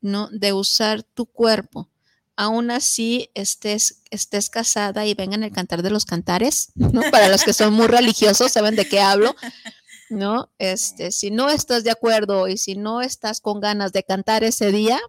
¿no? 0.00 0.28
De 0.30 0.52
usar 0.52 1.02
tu 1.02 1.26
cuerpo. 1.26 1.88
Aún 2.36 2.70
así 2.70 3.30
estés, 3.34 4.02
estés 4.10 4.50
casada 4.50 5.06
y 5.06 5.14
vengan 5.14 5.42
el 5.42 5.52
cantar 5.52 5.82
de 5.82 5.90
los 5.90 6.04
cantares, 6.04 6.72
¿no? 6.74 7.00
Para 7.10 7.28
los 7.28 7.44
que 7.44 7.52
son 7.52 7.72
muy 7.72 7.86
religiosos, 7.86 8.52
saben 8.52 8.76
de 8.76 8.88
qué 8.88 9.00
hablo, 9.00 9.34
¿no? 10.10 10.50
Este, 10.58 11.12
si 11.12 11.30
no 11.30 11.48
estás 11.48 11.82
de 11.82 11.90
acuerdo 11.90 12.48
y 12.48 12.58
si 12.58 12.74
no 12.74 13.00
estás 13.00 13.40
con 13.40 13.60
ganas 13.60 13.92
de 13.92 14.04
cantar 14.04 14.44
ese 14.44 14.70
día, 14.70 15.00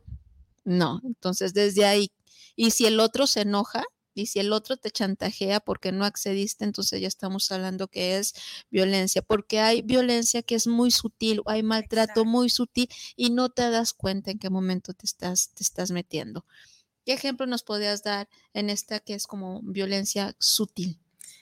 no. 0.64 1.02
Entonces 1.04 1.54
desde 1.54 1.86
ahí, 1.86 2.12
y 2.56 2.72
si 2.72 2.86
el 2.86 3.00
otro 3.00 3.28
se 3.28 3.42
enoja, 3.42 3.84
y 4.18 4.26
si 4.26 4.40
el 4.40 4.54
otro 4.54 4.78
te 4.78 4.92
chantajea 4.92 5.60
porque 5.60 5.92
no 5.92 6.06
accediste, 6.06 6.66
entonces 6.66 7.02
ya 7.02 7.08
estamos 7.08 7.52
hablando 7.52 7.88
que 7.88 8.18
es 8.18 8.34
violencia, 8.70 9.22
porque 9.22 9.60
hay 9.60 9.82
violencia 9.82 10.42
que 10.42 10.56
es 10.56 10.68
muy 10.68 10.92
sutil, 10.92 11.42
hay 11.46 11.64
maltrato 11.64 12.26
muy 12.26 12.50
sutil 12.50 12.90
y 13.16 13.30
no 13.30 13.50
te 13.50 13.70
das 13.70 13.94
cuenta 13.94 14.32
en 14.32 14.40
qué 14.40 14.50
momento 14.50 14.94
te 14.94 15.06
estás, 15.06 15.54
te 15.54 15.64
estás 15.64 15.92
metiendo. 15.92 16.46
¿Qué 17.06 17.14
ejemplo 17.14 17.46
nos 17.46 17.64
podrías 17.64 18.04
dar 18.04 18.28
en 18.54 18.70
esta 18.70 19.00
que 19.00 19.14
es 19.14 19.28
como 19.28 19.62
violencia 19.64 20.36
sutil? 20.40 21.00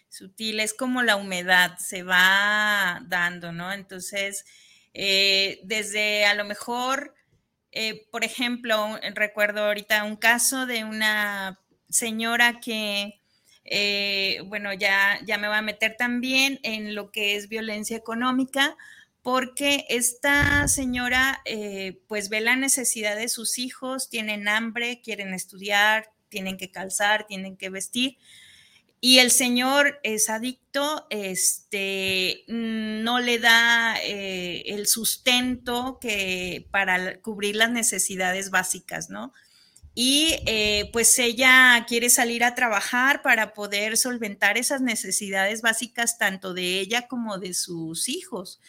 Sutil, 0.09 0.59
es 0.59 0.73
como 0.73 1.01
la 1.01 1.15
humedad, 1.15 1.77
se 1.79 2.03
va 2.03 3.01
dando, 3.07 3.51
¿no? 3.51 3.73
Entonces, 3.73 4.45
eh, 4.93 5.59
desde 5.63 6.25
a 6.25 6.35
lo 6.35 6.45
mejor, 6.45 7.15
eh, 7.71 8.07
por 8.11 8.23
ejemplo, 8.23 8.97
recuerdo 9.13 9.65
ahorita 9.65 10.03
un 10.03 10.15
caso 10.15 10.65
de 10.65 10.83
una 10.83 11.59
señora 11.89 12.59
que, 12.59 13.21
eh, 13.63 14.41
bueno, 14.45 14.73
ya, 14.73 15.19
ya 15.25 15.37
me 15.37 15.47
va 15.47 15.59
a 15.59 15.61
meter 15.61 15.95
también 15.97 16.59
en 16.63 16.95
lo 16.95 17.11
que 17.11 17.35
es 17.35 17.49
violencia 17.49 17.97
económica, 17.97 18.77
porque 19.21 19.85
esta 19.89 20.67
señora 20.67 21.41
eh, 21.45 21.99
pues 22.07 22.29
ve 22.29 22.41
la 22.41 22.55
necesidad 22.55 23.15
de 23.15 23.27
sus 23.27 23.57
hijos, 23.57 24.09
tienen 24.09 24.47
hambre, 24.47 25.01
quieren 25.03 25.33
estudiar, 25.33 26.11
tienen 26.29 26.57
que 26.57 26.69
calzar, 26.69 27.25
tienen 27.25 27.57
que 27.57 27.69
vestir. 27.69 28.17
Y 29.01 29.19
el 29.19 29.31
señor 29.31 29.99
es 30.03 30.29
adicto, 30.29 31.05
este, 31.09 32.43
no 32.47 33.19
le 33.19 33.39
da 33.39 33.97
eh, 34.03 34.63
el 34.67 34.87
sustento 34.87 35.99
que 35.99 36.67
para 36.71 37.19
cubrir 37.21 37.55
las 37.55 37.71
necesidades 37.71 38.49
básicas, 38.49 39.09
¿no? 39.09 39.33
Y 39.95 40.35
eh, 40.45 40.89
pues 40.93 41.17
ella 41.17 41.85
quiere 41.87 42.09
salir 42.09 42.43
a 42.43 42.53
trabajar 42.53 43.21
para 43.21 43.53
poder 43.53 43.97
solventar 43.97 44.57
esas 44.57 44.81
necesidades 44.81 45.61
básicas 45.61 46.17
tanto 46.17 46.53
de 46.53 46.79
ella 46.79 47.07
como 47.07 47.39
de 47.39 47.53
sus 47.53 48.09
hijos. 48.09 48.59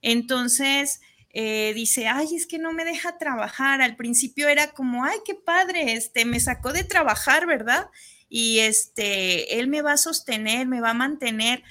Entonces, 0.00 1.00
eh, 1.30 1.72
dice, 1.74 2.06
ay, 2.06 2.28
es 2.34 2.46
que 2.46 2.58
no 2.58 2.72
me 2.72 2.84
deja 2.84 3.18
trabajar. 3.18 3.82
Al 3.82 3.96
principio 3.96 4.48
era 4.48 4.70
como, 4.70 5.04
ay, 5.04 5.18
qué 5.26 5.34
padre, 5.34 5.92
este, 5.92 6.24
me 6.24 6.40
sacó 6.40 6.72
de 6.72 6.84
trabajar, 6.84 7.46
¿verdad? 7.46 7.90
y 8.28 8.60
este, 8.60 9.58
él 9.58 9.68
me 9.68 9.82
va 9.82 9.92
a 9.92 9.96
sostener, 9.96 10.66
me 10.66 10.80
va 10.80 10.90
a 10.90 10.94
mantener, 10.94 11.62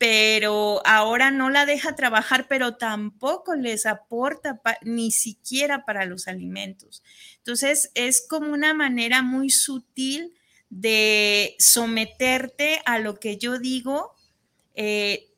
pero 0.00 0.80
ahora 0.86 1.30
no 1.30 1.50
la 1.50 1.66
deja 1.66 1.94
trabajar, 1.94 2.46
pero 2.48 2.76
tampoco 2.76 3.54
les 3.54 3.84
aporta 3.84 4.58
ni 4.80 5.10
siquiera 5.10 5.84
para 5.84 6.06
los 6.06 6.26
alimentos. 6.26 7.02
Entonces, 7.36 7.90
es 7.94 8.26
como 8.26 8.50
una 8.50 8.72
manera 8.72 9.20
muy 9.20 9.50
sutil 9.50 10.32
de 10.70 11.54
someterte 11.58 12.80
a 12.86 12.98
lo 12.98 13.20
que 13.20 13.36
yo 13.36 13.58
digo, 13.58 14.14
eh, 14.74 15.34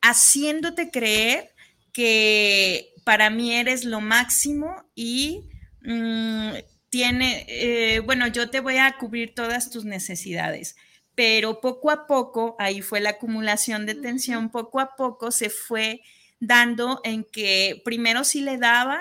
haciéndote 0.00 0.92
creer 0.92 1.52
que 1.92 2.94
para 3.02 3.30
mí 3.30 3.52
eres 3.52 3.84
lo 3.84 4.00
máximo 4.00 4.76
y 4.94 5.48
mm, 5.82 6.50
tiene, 6.88 7.46
eh, 7.48 7.98
bueno, 7.98 8.28
yo 8.28 8.48
te 8.48 8.60
voy 8.60 8.76
a 8.76 8.96
cubrir 8.96 9.34
todas 9.34 9.70
tus 9.70 9.84
necesidades, 9.84 10.76
pero 11.18 11.60
poco 11.60 11.90
a 11.90 12.06
poco, 12.06 12.54
ahí 12.60 12.80
fue 12.80 13.00
la 13.00 13.10
acumulación 13.10 13.86
de 13.86 13.96
tensión, 13.96 14.50
poco 14.50 14.78
a 14.78 14.94
poco 14.94 15.32
se 15.32 15.50
fue 15.50 16.00
dando 16.38 17.00
en 17.02 17.24
que 17.24 17.82
primero 17.84 18.22
sí 18.22 18.40
le 18.40 18.56
daba, 18.56 19.00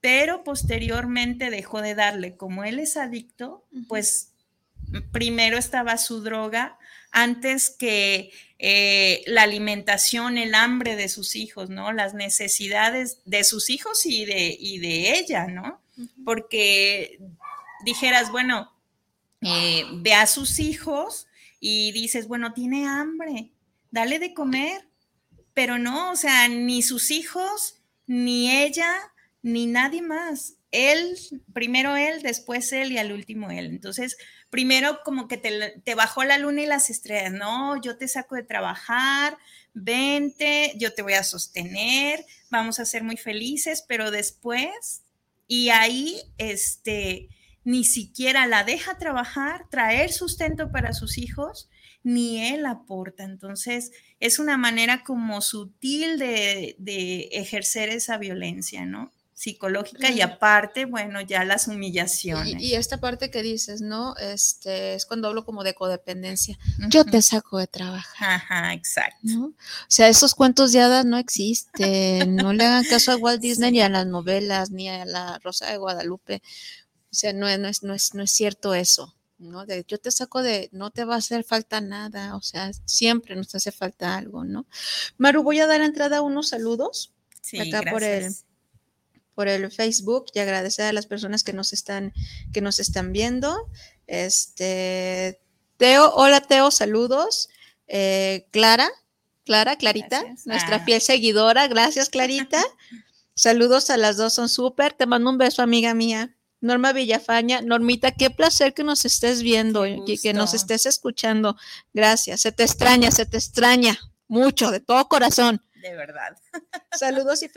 pero 0.00 0.42
posteriormente 0.42 1.50
dejó 1.50 1.82
de 1.82 1.94
darle. 1.94 2.34
Como 2.34 2.64
él 2.64 2.78
es 2.78 2.96
adicto, 2.96 3.66
pues 3.88 4.32
primero 5.12 5.58
estaba 5.58 5.98
su 5.98 6.22
droga 6.22 6.78
antes 7.10 7.68
que 7.68 8.32
eh, 8.58 9.22
la 9.26 9.42
alimentación, 9.42 10.38
el 10.38 10.54
hambre 10.54 10.96
de 10.96 11.10
sus 11.10 11.36
hijos, 11.36 11.68
¿no? 11.68 11.92
Las 11.92 12.14
necesidades 12.14 13.18
de 13.26 13.44
sus 13.44 13.68
hijos 13.68 14.06
y 14.06 14.24
de, 14.24 14.56
y 14.58 14.78
de 14.78 15.18
ella, 15.18 15.46
¿no? 15.46 15.82
Porque 16.24 17.20
dijeras, 17.84 18.30
bueno, 18.30 18.72
eh, 19.42 19.84
ve 19.92 20.14
a 20.14 20.26
sus 20.26 20.58
hijos 20.58 21.26
y 21.60 21.92
dices, 21.92 22.26
bueno, 22.26 22.54
tiene 22.54 22.88
hambre, 22.88 23.52
dale 23.90 24.18
de 24.18 24.34
comer, 24.34 24.88
pero 25.54 25.78
no, 25.78 26.10
o 26.10 26.16
sea, 26.16 26.48
ni 26.48 26.82
sus 26.82 27.10
hijos, 27.10 27.82
ni 28.06 28.50
ella, 28.50 28.92
ni 29.42 29.66
nadie 29.66 30.02
más. 30.02 30.54
Él, 30.70 31.16
primero 31.52 31.96
él, 31.96 32.22
después 32.22 32.72
él 32.72 32.92
y 32.92 32.98
al 32.98 33.12
último 33.12 33.50
él. 33.50 33.66
Entonces, 33.66 34.16
primero 34.50 35.00
como 35.04 35.28
que 35.28 35.36
te, 35.36 35.94
bajó 35.94 36.24
la 36.24 36.38
luna 36.38 36.62
y 36.62 36.66
las 36.66 36.90
estrellas, 36.90 37.32
no, 37.32 37.80
yo 37.80 37.96
te 37.96 38.08
saco 38.08 38.36
de 38.36 38.42
trabajar, 38.42 39.36
vente, 39.74 40.72
yo 40.76 40.94
te 40.94 41.02
voy 41.02 41.14
a 41.14 41.24
sostener, 41.24 42.24
vamos 42.50 42.80
a 42.80 42.84
ser 42.84 43.02
muy 43.02 43.16
felices, 43.16 43.84
pero 43.86 44.10
después, 44.10 45.02
y 45.46 45.70
ahí, 45.70 46.20
este, 46.38 47.28
ni 47.64 47.84
siquiera 47.84 48.46
la 48.46 48.64
deja 48.64 48.98
trabajar, 48.98 49.66
traer 49.70 50.12
sustento 50.12 50.70
para 50.70 50.92
sus 50.92 51.18
hijos, 51.18 51.68
ni 52.02 52.48
él 52.48 52.66
aporta. 52.66 53.24
Entonces, 53.24 53.92
es 54.20 54.38
una 54.38 54.56
manera 54.56 55.02
como 55.04 55.40
sutil 55.42 56.18
de, 56.18 56.76
de 56.78 57.28
ejercer 57.32 57.90
esa 57.90 58.18
violencia, 58.18 58.86
¿no? 58.86 59.12
psicológica 59.40 60.10
y 60.10 60.20
aparte, 60.20 60.84
bueno, 60.84 61.22
ya 61.22 61.44
las 61.44 61.66
humillaciones. 61.66 62.60
Y, 62.60 62.74
esta 62.74 63.00
parte 63.00 63.30
que 63.30 63.42
dices, 63.42 63.80
¿no? 63.80 64.14
Este, 64.16 64.92
es 64.96 65.06
cuando 65.06 65.28
hablo 65.28 65.46
como 65.46 65.64
de 65.64 65.72
codependencia. 65.72 66.58
Yo 66.90 67.06
te 67.06 67.22
saco 67.22 67.56
de 67.56 67.66
trabajar. 67.66 68.34
Ajá, 68.34 68.74
exacto. 68.74 69.46
O 69.46 69.54
sea, 69.88 70.08
esos 70.08 70.34
cuentos 70.34 70.72
de 70.72 70.80
hadas 70.80 71.06
no 71.06 71.16
existen. 71.16 72.36
no 72.36 72.52
le 72.52 72.66
hagan 72.66 72.84
caso 72.84 73.12
a 73.12 73.16
Walt 73.16 73.40
Disney 73.40 73.72
ni 73.72 73.80
a 73.80 73.88
las 73.88 74.06
novelas, 74.06 74.72
ni 74.72 74.90
a 74.90 75.06
la 75.06 75.38
Rosa 75.42 75.70
de 75.70 75.78
Guadalupe. 75.78 76.42
O 77.12 77.14
sea, 77.14 77.32
no, 77.32 77.46
no, 77.58 77.68
es, 77.68 77.82
no, 77.82 77.94
es, 77.94 78.14
no 78.14 78.22
es 78.22 78.30
cierto 78.30 78.74
eso. 78.74 79.16
¿no? 79.38 79.64
De, 79.66 79.84
yo 79.88 79.98
te 79.98 80.10
saco 80.10 80.42
de, 80.42 80.68
no 80.72 80.90
te 80.90 81.04
va 81.04 81.14
a 81.14 81.18
hacer 81.18 81.44
falta 81.44 81.80
nada, 81.80 82.36
o 82.36 82.42
sea, 82.42 82.70
siempre 82.84 83.34
nos 83.34 83.54
hace 83.54 83.72
falta 83.72 84.16
algo, 84.16 84.44
¿no? 84.44 84.66
Maru, 85.16 85.42
voy 85.42 85.60
a 85.60 85.66
dar 85.66 85.80
entrada 85.80 86.18
a 86.18 86.22
unos 86.22 86.50
saludos 86.50 87.14
sí, 87.40 87.58
acá 87.58 87.90
por 87.90 88.02
el 88.02 88.34
por 89.34 89.48
el 89.48 89.70
Facebook 89.70 90.26
y 90.34 90.40
agradecer 90.40 90.84
a 90.84 90.92
las 90.92 91.06
personas 91.06 91.42
que 91.42 91.54
nos 91.54 91.72
están, 91.72 92.12
que 92.52 92.60
nos 92.60 92.78
están 92.78 93.10
viendo. 93.12 93.70
Este, 94.06 95.40
Teo, 95.78 96.12
hola 96.14 96.42
Teo, 96.42 96.70
saludos. 96.70 97.48
Eh, 97.86 98.46
Clara, 98.50 98.90
Clara, 99.44 99.76
Clarita, 99.76 100.22
nuestra 100.44 100.76
ah. 100.76 100.84
fiel 100.84 101.00
seguidora, 101.00 101.68
gracias 101.68 102.10
Clarita. 102.10 102.62
saludos 103.34 103.88
a 103.88 103.96
las 103.96 104.18
dos, 104.18 104.34
son 104.34 104.50
súper. 104.50 104.92
Te 104.92 105.06
mando 105.06 105.30
un 105.30 105.38
beso, 105.38 105.62
amiga 105.62 105.94
mía. 105.94 106.36
Norma 106.60 106.92
Villafaña, 106.92 107.62
Normita, 107.62 108.12
qué 108.12 108.30
placer 108.30 108.74
que 108.74 108.84
nos 108.84 109.04
estés 109.04 109.42
viendo 109.42 109.86
y 109.86 110.18
que 110.18 110.32
nos 110.32 110.54
estés 110.54 110.86
escuchando. 110.86 111.56
Gracias. 111.94 112.42
Se 112.42 112.52
te 112.52 112.64
extraña, 112.64 113.10
se 113.10 113.26
te 113.26 113.38
extraña 113.38 113.98
mucho, 114.28 114.70
de 114.70 114.80
todo 114.80 115.08
corazón. 115.08 115.62
De 115.82 115.96
verdad. 115.96 116.36
Saludos 116.98 117.42
y 117.42 117.48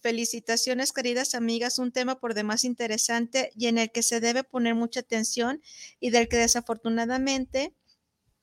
Felicitaciones, 0.00 0.92
queridas 0.92 1.34
amigas, 1.34 1.78
un 1.78 1.92
tema 1.92 2.20
por 2.20 2.32
demás 2.32 2.64
interesante 2.64 3.52
y 3.54 3.66
en 3.66 3.76
el 3.76 3.92
que 3.92 4.02
se 4.02 4.20
debe 4.20 4.44
poner 4.44 4.74
mucha 4.74 5.00
atención 5.00 5.60
y 5.98 6.08
del 6.08 6.26
que 6.28 6.38
desafortunadamente 6.38 7.74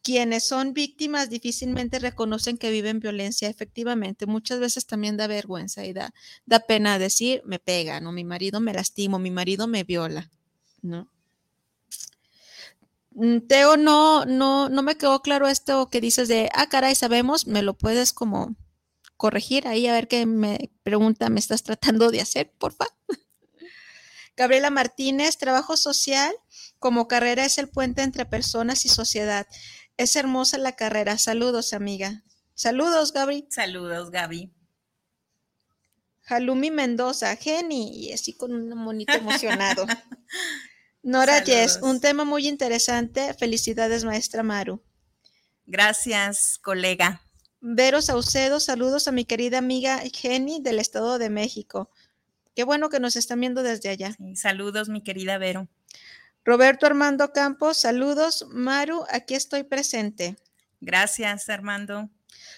quienes 0.07 0.47
son 0.47 0.73
víctimas 0.73 1.29
difícilmente 1.29 1.99
reconocen 1.99 2.57
que 2.57 2.71
viven 2.71 3.01
violencia. 3.01 3.49
Efectivamente, 3.49 4.25
muchas 4.25 4.57
veces 4.57 4.85
también 4.85 5.17
da 5.17 5.27
vergüenza 5.27 5.83
y 5.83 5.91
da, 5.91 6.13
da 6.45 6.61
pena 6.61 6.97
decir, 6.97 7.41
me 7.43 7.59
pegan 7.59 8.07
o 8.07 8.13
mi 8.13 8.23
marido 8.23 8.61
me 8.61 8.71
lastima, 8.71 9.19
mi 9.19 9.31
marido 9.31 9.67
me 9.67 9.83
viola, 9.83 10.31
¿no? 10.81 11.09
Mm, 13.15 13.39
Teo, 13.49 13.75
no, 13.75 14.23
no, 14.23 14.69
no 14.69 14.81
me 14.81 14.95
quedó 14.95 15.21
claro 15.21 15.49
esto 15.49 15.89
que 15.89 15.99
dices 15.99 16.29
de, 16.29 16.49
ah, 16.53 16.69
caray, 16.69 16.95
sabemos, 16.95 17.45
me 17.45 17.61
lo 17.61 17.73
puedes 17.73 18.13
como 18.13 18.55
corregir 19.17 19.67
ahí 19.67 19.87
a 19.87 19.91
ver 19.91 20.07
qué 20.07 20.25
me 20.25 20.71
pregunta 20.83 21.27
me 21.27 21.41
estás 21.41 21.63
tratando 21.63 22.11
de 22.11 22.21
hacer, 22.21 22.49
porfa. 22.57 22.85
Gabriela 24.37 24.69
Martínez, 24.69 25.37
trabajo 25.37 25.75
social 25.75 26.33
como 26.79 27.09
carrera 27.09 27.43
es 27.43 27.57
el 27.57 27.67
puente 27.67 28.03
entre 28.03 28.25
personas 28.25 28.85
y 28.85 28.89
sociedad. 28.89 29.47
Es 29.97 30.15
hermosa 30.15 30.57
la 30.57 30.75
carrera. 30.75 31.17
Saludos, 31.17 31.73
amiga. 31.73 32.23
Saludos, 32.53 33.13
Gaby. 33.13 33.47
Saludos, 33.49 34.11
Gaby. 34.11 34.53
Halumi 36.27 36.71
Mendoza, 36.71 37.35
Geni, 37.35 38.05
y 38.05 38.11
así 38.11 38.33
con 38.33 38.53
un 38.53 38.69
monito 38.77 39.13
emocionado. 39.13 39.85
Nora 41.03 41.43
Yes, 41.43 41.79
un 41.81 42.01
tema 42.01 42.25
muy 42.25 42.47
interesante. 42.47 43.33
Felicidades, 43.33 44.03
maestra 44.03 44.43
Maru. 44.43 44.83
Gracias, 45.65 46.59
colega. 46.61 47.21
Vero 47.59 48.01
Saucedo, 48.01 48.59
saludos 48.59 49.07
a 49.07 49.11
mi 49.11 49.25
querida 49.25 49.57
amiga 49.57 50.01
Jenny 50.13 50.61
del 50.61 50.79
Estado 50.79 51.17
de 51.17 51.29
México. 51.29 51.89
Qué 52.55 52.63
bueno 52.63 52.89
que 52.89 52.99
nos 52.99 53.15
están 53.15 53.39
viendo 53.39 53.63
desde 53.63 53.89
allá. 53.89 54.15
saludos, 54.35 54.89
mi 54.89 55.01
querida 55.01 55.37
Vero. 55.37 55.67
Roberto 56.47 56.85
Armando 56.85 57.33
Campos, 57.33 57.75
saludos. 57.75 58.45
Maru, 58.47 59.03
aquí 59.09 59.35
estoy 59.35 59.63
presente. 59.63 60.37
Gracias, 60.79 61.49
Armando. 61.49 62.09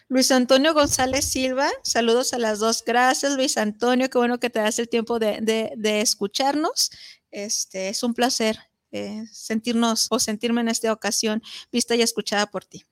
Luis 0.10 0.30
Antonio 0.30 0.76
González 0.76 1.26
Silva, 1.26 1.68
saludos 1.82 2.36
a 2.36 2.38
las 2.38 2.60
dos. 2.60 2.84
Gracias, 2.86 3.34
Luis 3.34 3.58
Antonio. 3.58 4.08
Qué 4.08 4.20
bueno 4.20 4.40
que 4.40 4.52
te 4.52 4.60
das 4.60 4.78
el 4.78 4.90
tiempo 4.90 5.18
de, 5.18 5.74
escucharnos. 6.02 6.92
Este 7.32 7.90
es 7.90 8.04
un 8.04 8.14
placer 8.14 8.60
eh, 8.92 9.24
sentirnos 9.32 10.06
o 10.12 10.20
sentirme 10.20 10.62
en 10.62 10.70
esta 10.70 10.94
ocasión 10.94 11.42
vista 11.72 11.96
y 11.96 12.04
escuchada 12.04 12.46
por 12.46 12.66
ti. 12.66 12.86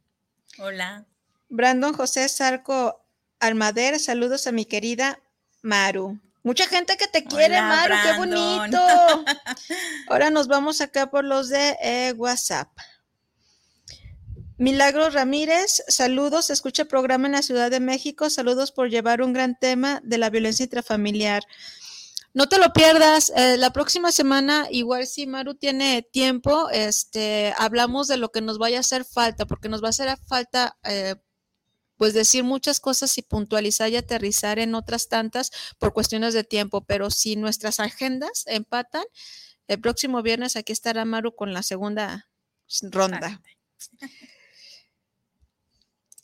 Hola. 0.57 1.05
Brandon 1.47 1.93
José 1.93 2.27
Sarco 2.27 3.05
Almader, 3.39 3.99
saludos 3.99 4.47
a 4.47 4.51
mi 4.51 4.65
querida 4.65 5.21
Maru. 5.61 6.19
Mucha 6.47 6.65
gente 6.65 6.95
que 6.95 7.07
te 7.07 7.25
quiere, 7.25 7.61
Maru, 7.61 7.93
qué 8.03 8.17
bonito. 8.17 8.77
Ahora 10.07 10.29
nos 10.29 10.47
vamos 10.47 10.79
acá 10.79 11.11
por 11.11 11.25
los 11.25 11.49
de 11.49 11.75
eh, 11.81 12.13
WhatsApp. 12.15 12.69
Milagro 14.57 15.09
Ramírez, 15.09 15.83
saludos, 15.89 16.49
escucha 16.49 16.83
el 16.83 16.87
programa 16.87 17.27
en 17.27 17.33
la 17.33 17.41
Ciudad 17.41 17.69
de 17.69 17.81
México, 17.81 18.29
saludos 18.29 18.71
por 18.71 18.89
llevar 18.89 19.21
un 19.21 19.33
gran 19.33 19.59
tema 19.59 19.99
de 20.05 20.17
la 20.17 20.29
violencia 20.29 20.63
intrafamiliar. 20.63 21.43
No 22.33 22.47
te 22.47 22.59
lo 22.59 22.71
pierdas, 22.71 23.33
eh, 23.35 23.57
la 23.57 23.71
próxima 23.73 24.13
semana, 24.13 24.67
igual 24.71 25.05
si 25.05 25.27
Maru 25.27 25.55
tiene 25.55 26.01
tiempo, 26.01 26.69
este, 26.69 27.53
hablamos 27.57 28.07
de 28.07 28.15
lo 28.15 28.29
que 28.31 28.39
nos 28.39 28.57
vaya 28.57 28.77
a 28.77 28.79
hacer 28.79 29.03
falta, 29.03 29.45
porque 29.47 29.67
nos 29.67 29.83
va 29.83 29.87
a 29.87 29.89
hacer 29.89 30.17
falta 30.25 30.77
eh, 30.85 31.15
pues 31.97 32.13
decir 32.13 32.43
muchas 32.43 32.79
cosas 32.79 33.17
y 33.17 33.21
puntualizar 33.21 33.89
y 33.89 33.97
aterrizar 33.97 34.59
en 34.59 34.75
otras 34.75 35.09
tantas 35.09 35.51
por 35.79 35.93
cuestiones 35.93 36.33
de 36.33 36.43
tiempo, 36.43 36.81
pero 36.85 37.09
si 37.09 37.35
nuestras 37.35 37.79
agendas 37.79 38.45
empatan, 38.47 39.03
el 39.67 39.81
próximo 39.81 40.21
viernes 40.21 40.55
aquí 40.55 40.71
estará 40.71 41.03
Maru 41.05 41.35
con 41.35 41.53
la 41.53 41.63
segunda 41.63 42.29
ronda. 42.81 43.41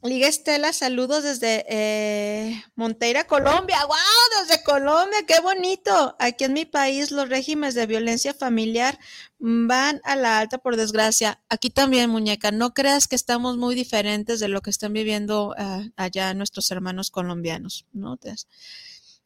Liga 0.04 0.28
Estela, 0.28 0.74
saludos 0.74 1.24
desde 1.24 1.66
eh, 1.70 2.62
Monteira, 2.76 3.26
Colombia. 3.26 3.78
¡Wow! 3.86 4.42
Desde 4.42 4.62
Colombia, 4.62 5.20
qué 5.26 5.40
bonito. 5.40 6.18
Aquí 6.20 6.44
en 6.44 6.52
mi 6.52 6.66
país 6.66 7.12
los 7.12 7.30
regímenes 7.30 7.74
de 7.74 7.86
violencia 7.86 8.34
familiar 8.34 9.00
van 9.40 10.02
a 10.04 10.18
la 10.18 10.40
alta 10.40 10.58
por 10.58 10.76
desgracia. 10.76 11.42
Aquí 11.48 11.70
también, 11.70 12.10
muñeca, 12.10 12.52
no 12.52 12.74
creas 12.74 13.08
que 13.08 13.16
estamos 13.16 13.56
muy 13.56 13.76
diferentes 13.76 14.42
de 14.42 14.50
lo 14.50 14.62
que 14.62 14.72
están 14.72 14.92
viviendo 14.92 15.56
uh, 15.58 15.90
allá 15.96 16.34
nuestros 16.34 16.70
hermanos 16.72 17.10
colombianos, 17.10 17.86
¿no? 17.94 18.20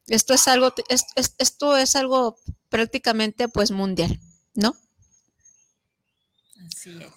Esto 0.06 0.32
es 0.32 0.46
algo, 0.46 0.72
es, 0.88 1.06
es, 1.16 1.34
esto 1.38 1.76
es 1.76 1.96
algo 1.96 2.36
prácticamente 2.68 3.48
pues 3.48 3.72
mundial, 3.72 4.20
¿no? 4.54 4.76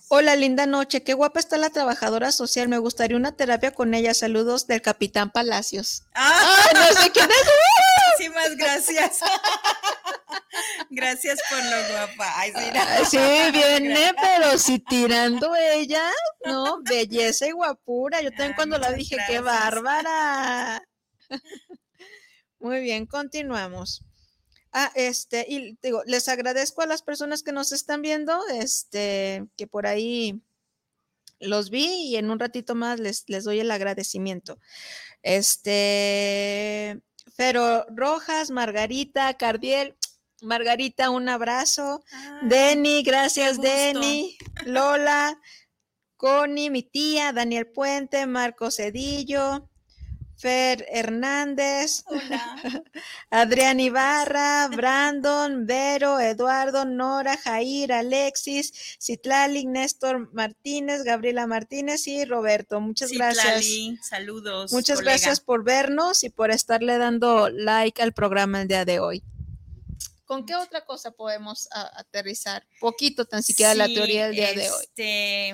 Hola, 0.08 0.36
linda 0.36 0.66
noche. 0.66 1.04
Qué 1.04 1.14
guapa 1.14 1.40
está 1.40 1.58
la 1.58 1.70
trabajadora 1.70 2.32
social. 2.32 2.68
Me 2.68 2.78
gustaría 2.78 3.18
una 3.18 3.36
terapia 3.36 3.72
con 3.72 3.94
ella. 3.94 4.14
Saludos 4.14 4.68
del 4.68 4.82
Capitán 4.82 5.32
Palacios. 5.32 6.04
Ah, 6.14 6.70
no 6.74 7.02
sé 7.02 7.12
quién 7.12 7.30
es. 7.30 7.48
Muchísimas 8.20 8.58
gracias. 8.58 9.20
Gracias 10.90 11.40
por 11.50 11.64
lo 11.64 11.90
guapa. 11.90 12.34
Ay, 12.36 12.52
sí, 13.06 13.18
sí, 13.18 13.52
viene, 13.54 14.14
pero 14.22 14.58
si 14.58 14.80
tirando 14.80 15.56
ella, 15.56 16.04
¿no? 16.46 16.82
Belleza 16.82 17.48
y 17.48 17.52
guapura. 17.52 18.22
Yo 18.22 18.30
también 18.32 18.54
cuando 18.54 18.78
la 18.78 18.92
dije, 18.92 19.18
qué 19.28 19.40
bárbara. 19.40 20.84
Muy 22.60 22.82
bien, 22.82 23.06
continuamos. 23.06 24.04
Ah, 24.74 24.92
este, 24.96 25.46
y 25.50 25.78
digo, 25.82 26.04
les 26.06 26.28
agradezco 26.30 26.82
a 26.82 26.86
las 26.86 27.02
personas 27.02 27.44
que 27.44 27.52
nos 27.52 27.72
están 27.72 28.02
viendo, 28.02 28.40
este, 28.48 29.46
que 29.58 29.68
por 29.68 29.86
ahí 29.86 30.42
los 31.40 31.70
vi 31.70 31.88
y 32.08 32.16
en 32.16 32.30
un 32.30 32.40
ratito 32.40 32.76
más 32.76 33.00
les, 33.00 33.26
les 33.28 33.44
doy 33.44 33.60
el 33.60 33.72
agradecimiento. 33.72 34.60
Este, 35.24 37.02
Fero 37.36 37.86
Rojas, 37.90 38.52
Margarita, 38.52 39.34
Cardiel, 39.34 39.96
Margarita, 40.42 41.10
un 41.10 41.30
abrazo. 41.30 42.04
Ah, 42.14 42.40
Denny, 42.44 43.04
gracias, 43.04 43.60
Denny. 43.60 44.38
Lola, 44.66 45.40
Connie, 46.18 46.70
mi 46.70 46.84
tía, 46.84 47.34
Daniel 47.34 47.68
Puente, 47.68 48.26
Marco 48.26 48.72
Cedillo, 48.72 49.70
Fer 50.42 50.88
Hernández, 50.90 52.04
Adrián 53.30 53.80
Ibarra, 53.80 54.68
Brandon, 54.70 55.68
Vero, 55.68 56.20
Eduardo, 56.20 56.84
Nora, 56.84 57.38
Jair, 57.38 57.94
Alexis, 57.94 58.98
Citlali, 59.00 59.68
Néstor 59.68 60.34
Martínez, 60.34 61.04
Gabriela 61.04 61.46
Martínez 61.46 62.08
y 62.08 62.26
Roberto. 62.26 62.82
Muchas 62.82 63.12
gracias. 63.12 63.68
Saludos. 64.02 64.74
Muchas 64.74 65.02
gracias 65.02 65.40
por 65.42 65.64
vernos 65.64 66.24
y 66.24 66.30
por 66.30 66.50
estarle 66.50 66.98
dando 66.98 67.50
like 67.50 68.02
al 68.02 68.12
programa 68.12 68.64
el 68.64 68.68
día 68.68 68.84
de 68.84 69.00
hoy. 69.00 69.24
¿Con 70.26 70.48
qué 70.48 70.56
otra 70.56 70.86
cosa 70.86 71.12
podemos 71.12 71.70
aterrizar? 71.72 72.66
Poquito 72.80 73.26
tan 73.26 73.44
siquiera 73.44 73.76
la 73.76 73.86
teoría 73.86 74.26
del 74.26 74.36
día 74.36 74.54
de 74.54 74.72
hoy. 74.72 74.84
Este, 74.86 75.54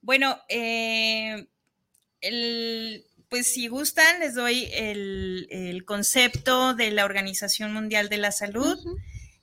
bueno, 0.00 0.40
eh, 0.48 1.46
el 2.20 3.07
pues 3.28 3.52
si 3.52 3.68
gustan, 3.68 4.20
les 4.20 4.34
doy 4.34 4.68
el, 4.72 5.84
concepto 5.86 6.74
de 6.74 6.90
la 6.90 7.04
Organización 7.04 7.72
Mundial 7.72 8.08
de 8.08 8.18
la 8.18 8.32
Salud, 8.32 8.78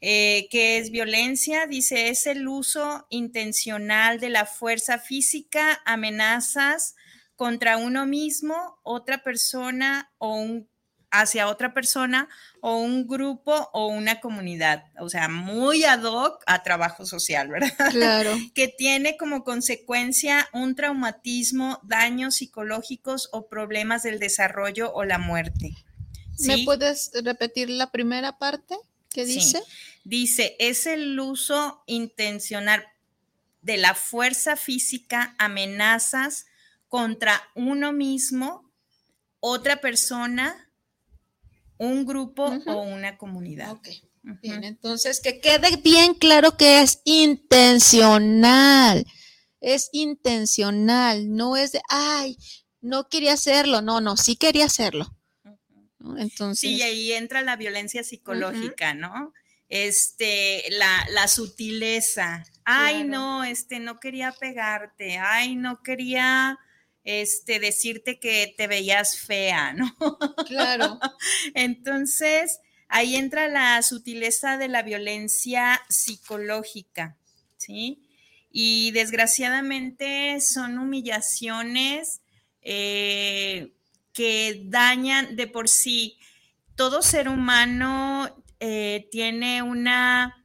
eh, 0.02 0.48
que 0.50 0.78
es 0.78 0.92
violencia. 0.92 1.68
Dice, 1.68 2.10
es 2.10 2.26
el 2.26 2.48
uso 2.48 3.06
intencional 3.10 4.20
de 4.20 4.30
la 4.30 4.46
fuerza 4.46 5.00
física, 5.00 5.82
amenazas 5.86 6.96
contra 7.36 7.78
uno 7.78 8.06
mismo, 8.06 8.80
otra 8.84 9.24
persona 9.24 10.12
o 10.18 10.36
un 10.36 10.70
hacia 11.12 11.48
otra 11.48 11.74
persona 11.74 12.30
o 12.62 12.78
un 12.78 13.08
grupo 13.08 13.70
o 13.74 13.88
una 13.88 14.20
comunidad, 14.20 14.86
o 15.00 15.10
sea, 15.10 15.28
muy 15.28 15.84
ad 15.84 16.04
hoc 16.04 16.44
a 16.46 16.64
trabajo 16.64 17.06
social, 17.06 17.48
¿verdad? 17.48 17.92
Claro. 17.92 18.36
que 18.54 18.68
tiene 18.68 19.18
como 19.18 19.44
consecuencia 19.44 20.50
un 20.54 20.76
traumatismo, 20.76 21.80
daños 21.84 22.36
psicológicos 22.36 23.30
o 23.32 23.48
problemas 23.48 24.04
del 24.04 24.20
desarrollo 24.20 24.94
o 24.94 25.04
la 25.06 25.18
muerte. 25.18 25.76
¿Me 26.40 26.64
puedes 26.64 27.12
repetir 27.24 27.70
la 27.70 27.92
primera 27.92 28.38
parte 28.38 28.76
que 29.14 29.26
dice? 29.26 29.62
Dice, 30.04 30.56
es 30.60 30.86
el 30.86 31.20
uso 31.20 31.84
intencional 31.88 32.86
de 33.62 33.78
la 33.78 33.96
fuerza 33.96 34.56
física, 34.56 35.34
amenazas 35.40 36.46
contra 36.88 37.42
uno 37.56 37.94
mismo, 37.94 38.72
otra 39.40 39.82
persona 39.82 40.65
un 41.78 42.06
grupo 42.06 42.46
o 42.66 42.82
una 42.82 43.18
comunidad. 43.18 43.72
Ok, 43.72 43.88
bien, 44.42 44.64
entonces 44.64 45.22
que 45.22 45.40
quede 45.40 45.78
bien 45.78 46.14
claro 46.14 46.58
que 46.58 46.82
es 46.82 47.02
intencional, 47.04 49.06
es 49.62 49.90
intencional, 49.92 51.34
no 51.34 51.58
es 51.58 51.72
de, 51.72 51.82
ay, 51.90 52.38
no 52.82 53.10
quería 53.10 53.34
hacerlo, 53.34 53.82
no, 53.82 54.02
no, 54.02 54.18
sí 54.18 54.36
quería 54.36 54.66
hacerlo. 54.66 55.16
Entonces. 56.18 56.60
Sí, 56.60 56.82
ahí 56.82 57.14
entra 57.14 57.42
la 57.42 57.56
violencia 57.56 58.04
psicológica, 58.04 58.94
¿no? 58.94 59.34
Este, 59.70 60.64
la, 60.70 61.06
la 61.10 61.28
sutileza. 61.28 62.44
Ay, 62.64 63.04
no, 63.04 63.44
este, 63.44 63.80
no 63.80 64.00
quería 64.00 64.32
pegarte. 64.32 65.18
Ay, 65.18 65.56
no 65.56 65.82
quería 65.82 66.60
este, 67.06 67.60
decirte 67.60 68.20
que 68.20 68.54
te 68.58 68.68
veías 68.68 69.18
fea, 69.18 69.74
¿no? 69.74 69.96
Claro. 70.48 71.00
Entonces, 71.54 72.60
ahí 72.90 73.16
entra 73.16 73.48
la 73.48 73.82
sutileza 73.84 74.58
de 74.58 74.68
la 74.68 74.82
violencia 74.82 75.82
psicológica, 75.88 77.16
¿sí? 77.58 78.02
Y 78.52 78.92
desgraciadamente 78.92 80.42
son 80.42 80.80
humillaciones 80.80 82.22
eh, 82.62 83.74
que 84.12 84.64
dañan 84.66 85.36
de 85.36 85.46
por 85.46 85.70
sí. 85.70 86.18
Todo 86.76 87.04
ser 87.04 87.30
humano 87.30 88.44
eh, 88.60 89.08
tiene 89.12 89.62
una 89.62 90.44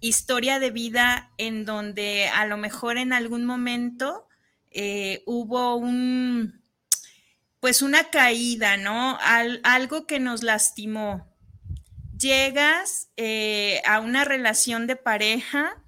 historia 0.00 0.58
de 0.58 0.70
vida 0.70 1.32
en 1.38 1.64
donde 1.64 2.28
a 2.28 2.44
lo 2.46 2.58
mejor 2.58 2.98
en 2.98 3.12
algún 3.12 3.44
momento 3.46 4.27
eh, 4.70 5.22
hubo 5.26 5.76
un, 5.76 6.62
pues 7.60 7.82
una 7.82 8.10
caída, 8.10 8.76
¿no? 8.76 9.18
algo 9.20 10.06
que 10.06 10.20
nos 10.20 10.42
lastimó. 10.42 11.34
Llegas 12.18 13.10
eh, 13.16 13.80
a 13.86 14.00
una 14.00 14.24
relación 14.24 14.86
de 14.86 14.96
pareja 14.96 15.82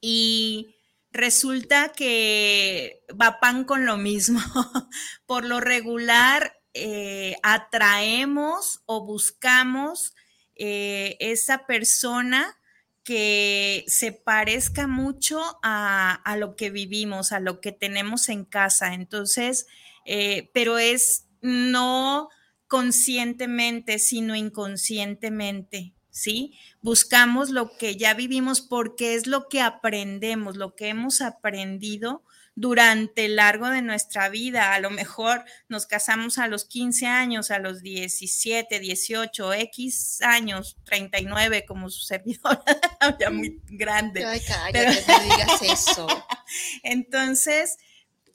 y 0.00 0.76
resulta 1.10 1.90
que 1.90 3.04
va 3.20 3.40
pan 3.40 3.64
con 3.64 3.86
lo 3.86 3.96
mismo. 3.96 4.40
Por 5.26 5.44
lo 5.44 5.60
regular, 5.60 6.58
eh, 6.74 7.36
atraemos 7.42 8.82
o 8.86 9.04
buscamos 9.04 10.14
esa 10.54 11.66
persona 11.66 12.56
que 13.04 13.84
se 13.88 14.12
parezca 14.12 14.86
mucho 14.86 15.40
a, 15.62 16.36
lo 16.38 16.56
que 16.56 16.70
vivimos, 16.70 17.32
a 17.32 17.40
lo 17.40 17.60
que 17.60 17.72
tenemos 17.72 18.28
en 18.28 18.44
casa. 18.44 18.94
Entonces, 18.94 19.66
eh, 20.04 20.50
pero 20.54 20.78
es 20.78 21.26
no 21.40 22.28
conscientemente, 22.68 23.98
sino 23.98 24.34
inconscientemente, 24.34 25.92
¿sí? 26.10 26.54
Buscamos 26.80 27.50
lo 27.50 27.76
que 27.76 27.96
ya 27.96 28.14
vivimos 28.14 28.60
porque 28.60 29.14
es 29.14 29.26
lo 29.26 29.48
que 29.48 29.60
aprendemos, 29.60 30.56
lo 30.56 30.74
que 30.74 30.88
hemos 30.88 31.20
aprendido 31.20 32.22
durante 32.54 33.24
el 33.24 33.36
largo 33.36 33.68
de 33.70 33.82
nuestra 33.82 34.28
vida. 34.28 34.74
A 34.74 34.80
lo 34.80 34.90
mejor 34.90 35.44
nos 35.68 35.86
casamos 35.86 36.38
a 36.38 36.48
los 36.48 36.64
15 36.64 37.06
años, 37.06 37.50
a 37.50 37.58
los 37.58 37.82
17, 37.82 38.78
18, 38.78 39.52
X 39.54 40.20
años, 40.22 40.76
39 40.84 41.64
como 41.66 41.90
su 41.90 42.02
servidora, 42.02 42.62
ya 43.20 43.30
muy 43.30 43.60
grande. 43.68 44.24
Ay, 44.24 44.40
cállate, 44.46 45.04
no 45.08 45.18
digas 45.20 45.62
eso. 45.62 46.06
Entonces, 46.82 47.78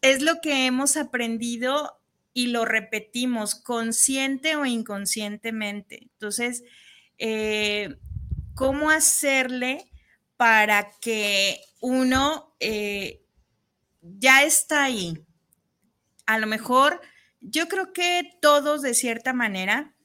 es 0.02 0.22
lo 0.22 0.42
que 0.42 0.66
hemos 0.66 0.98
aprendido 0.98 2.00
y 2.34 2.48
lo 2.48 2.66
repetimos 2.66 3.56
consciente 3.56 4.56
o 4.56 4.66
inconscientemente. 4.66 6.04
Entonces, 6.04 6.64
eh, 7.18 7.98
¿cómo 8.54 8.92
hacerle 8.92 9.92
para 10.38 10.92
que 11.00 11.60
uno 11.82 12.56
eh, 12.60 13.24
ya 14.18 14.44
está 14.44 14.84
ahí. 14.84 15.26
A 16.26 16.40
lo 16.40 16.48
mejor 16.48 17.02
yo 17.42 17.68
creo 17.68 17.94
que 17.94 18.38
todos 18.42 18.82
de 18.82 18.94
cierta 18.94 19.34
manera 19.34 19.96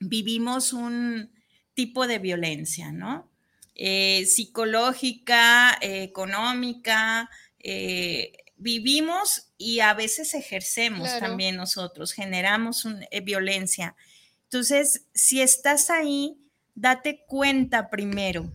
vivimos 0.00 0.72
un 0.72 1.32
tipo 1.74 2.06
de 2.06 2.18
violencia, 2.18 2.92
¿no? 2.92 3.30
Eh, 3.74 4.26
psicológica, 4.26 5.78
económica, 5.80 7.30
eh, 7.58 8.32
vivimos 8.56 9.52
y 9.56 9.80
a 9.80 9.94
veces 9.94 10.34
ejercemos 10.34 11.18
también 11.18 11.56
nosotros, 11.56 12.12
generamos 12.12 12.86
eh, 13.10 13.20
violencia. 13.20 13.96
Entonces, 14.44 15.06
si 15.14 15.40
estás 15.40 15.88
ahí, 15.88 16.36
date 16.74 17.24
cuenta 17.26 17.88
primero, 17.88 18.52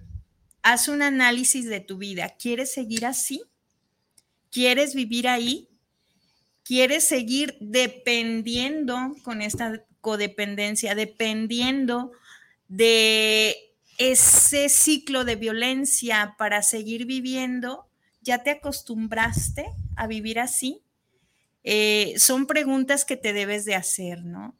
haz 0.61 0.87
un 0.87 1.01
análisis 1.01 1.65
de 1.65 1.79
tu 1.79 1.97
vida. 1.97 2.35
¿Quieres 2.37 2.71
seguir 2.71 3.05
así? 3.05 3.41
¿Quieres 4.51 4.95
vivir 4.95 5.27
ahí? 5.27 5.69
¿Quieres 6.63 7.07
seguir 7.07 7.57
dependiendo 7.59 9.15
con 9.23 9.41
esta 9.41 9.85
codependencia, 10.01 10.95
dependiendo 10.95 12.11
de 12.67 13.55
ese 13.97 14.69
ciclo 14.69 15.23
de 15.25 15.35
violencia 15.35 16.35
para 16.37 16.61
seguir 16.63 17.05
viviendo? 17.05 17.87
¿Ya 18.21 18.43
te 18.43 18.51
acostumbraste 18.51 19.67
a 19.95 20.07
vivir 20.07 20.39
así? 20.39 20.81
Eh, 21.63 22.15
son 22.17 22.47
preguntas 22.47 23.05
que 23.05 23.17
te 23.17 23.33
debes 23.33 23.65
de 23.65 23.75
hacer, 23.75 24.23
¿no? 24.23 24.55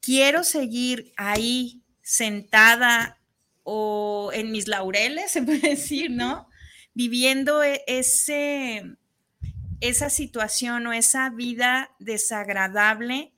Quiero 0.00 0.42
seguir 0.42 1.12
ahí 1.16 1.82
sentada 2.02 3.20
o 3.62 4.30
en 4.34 4.50
mis 4.50 4.66
laureles, 4.66 5.30
se 5.32 5.42
puede 5.42 5.70
decir, 5.70 6.10
¿no? 6.10 6.48
Viviendo 6.94 7.62
e-, 7.62 7.84
ese, 7.86 8.96
esa 9.82 10.10
situación 10.10 10.86
o 10.86 10.92
esa 10.92 11.28
vida 11.30 11.90
desagradable 11.98 13.32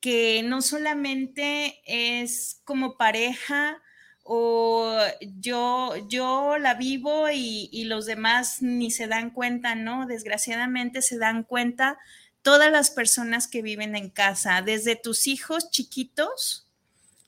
que 0.00 0.42
no 0.44 0.60
solamente 0.60 1.80
es 1.86 2.60
como 2.64 2.96
pareja 2.96 3.80
o 4.24 4.98
yo, 5.38 5.94
yo 6.08 6.58
la 6.58 6.74
vivo 6.74 7.30
y, 7.30 7.68
y, 7.72 7.84
los 7.84 8.06
demás 8.06 8.60
ni 8.60 8.90
se 8.90 9.06
dan 9.06 9.30
cuenta, 9.30 9.76
¿no? 9.76 10.06
Desgraciadamente 10.06 11.00
se 11.00 11.18
dan 11.18 11.44
cuenta 11.44 11.98
todas 12.42 12.72
las 12.72 12.90
personas 12.90 13.46
que 13.46 13.62
viven 13.62 13.94
en 13.94 14.10
casa, 14.10 14.62
desde 14.62 14.96
tus 14.96 15.28
hijos 15.28 15.70
chiquitos 15.70 16.66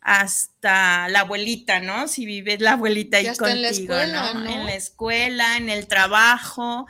hasta 0.00 1.08
la 1.08 1.20
abuelita, 1.20 1.80
¿no? 1.80 2.08
Si 2.08 2.26
vives 2.26 2.60
la 2.60 2.72
abuelita 2.72 3.18
ahí 3.18 3.26
contigo, 3.26 3.48
en 3.48 3.62
la 3.62 3.68
escuela, 3.68 4.34
¿no? 4.34 4.50
En 4.50 4.66
la 4.66 4.74
escuela, 4.74 5.56
en 5.56 5.68
el 5.68 5.86
trabajo, 5.86 6.86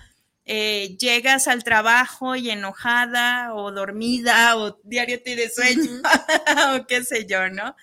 eh, 0.50 0.96
llegas 0.98 1.46
al 1.46 1.62
trabajo 1.62 2.34
y 2.34 2.48
enojada 2.48 3.54
o 3.54 3.70
dormida 3.70 4.56
o 4.56 4.80
diario 4.82 5.22
tienes 5.22 5.54
sueño 5.54 6.00
o 6.74 6.86
qué 6.86 7.04
sé 7.04 7.26
yo, 7.26 7.50
¿no? 7.50 7.76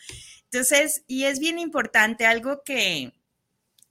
Entonces, 0.46 1.04
y 1.06 1.26
es 1.26 1.38
bien 1.38 1.60
importante, 1.60 2.26
algo 2.26 2.64
que 2.66 3.14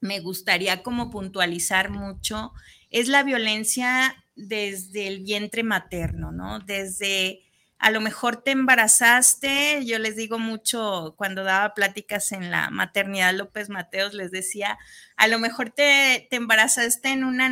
me 0.00 0.18
gustaría 0.18 0.82
como 0.82 1.12
puntualizar 1.12 1.90
mucho, 1.90 2.52
es 2.90 3.06
la 3.06 3.22
violencia 3.22 4.24
desde 4.34 5.06
el 5.06 5.20
vientre 5.22 5.62
materno, 5.62 6.32
¿no? 6.32 6.58
Desde 6.58 7.42
a 7.78 7.92
lo 7.92 8.00
mejor 8.00 8.42
te 8.42 8.50
embarazaste, 8.50 9.84
yo 9.84 10.00
les 10.00 10.16
digo 10.16 10.40
mucho 10.40 11.14
cuando 11.16 11.44
daba 11.44 11.74
pláticas 11.74 12.32
en 12.32 12.50
la 12.50 12.70
maternidad 12.70 13.34
López 13.34 13.68
Mateos, 13.68 14.14
les 14.14 14.32
decía, 14.32 14.78
a 15.16 15.28
lo 15.28 15.38
mejor 15.38 15.70
te, 15.70 16.26
te 16.28 16.36
embarazaste 16.36 17.10
en 17.10 17.22
una, 17.22 17.48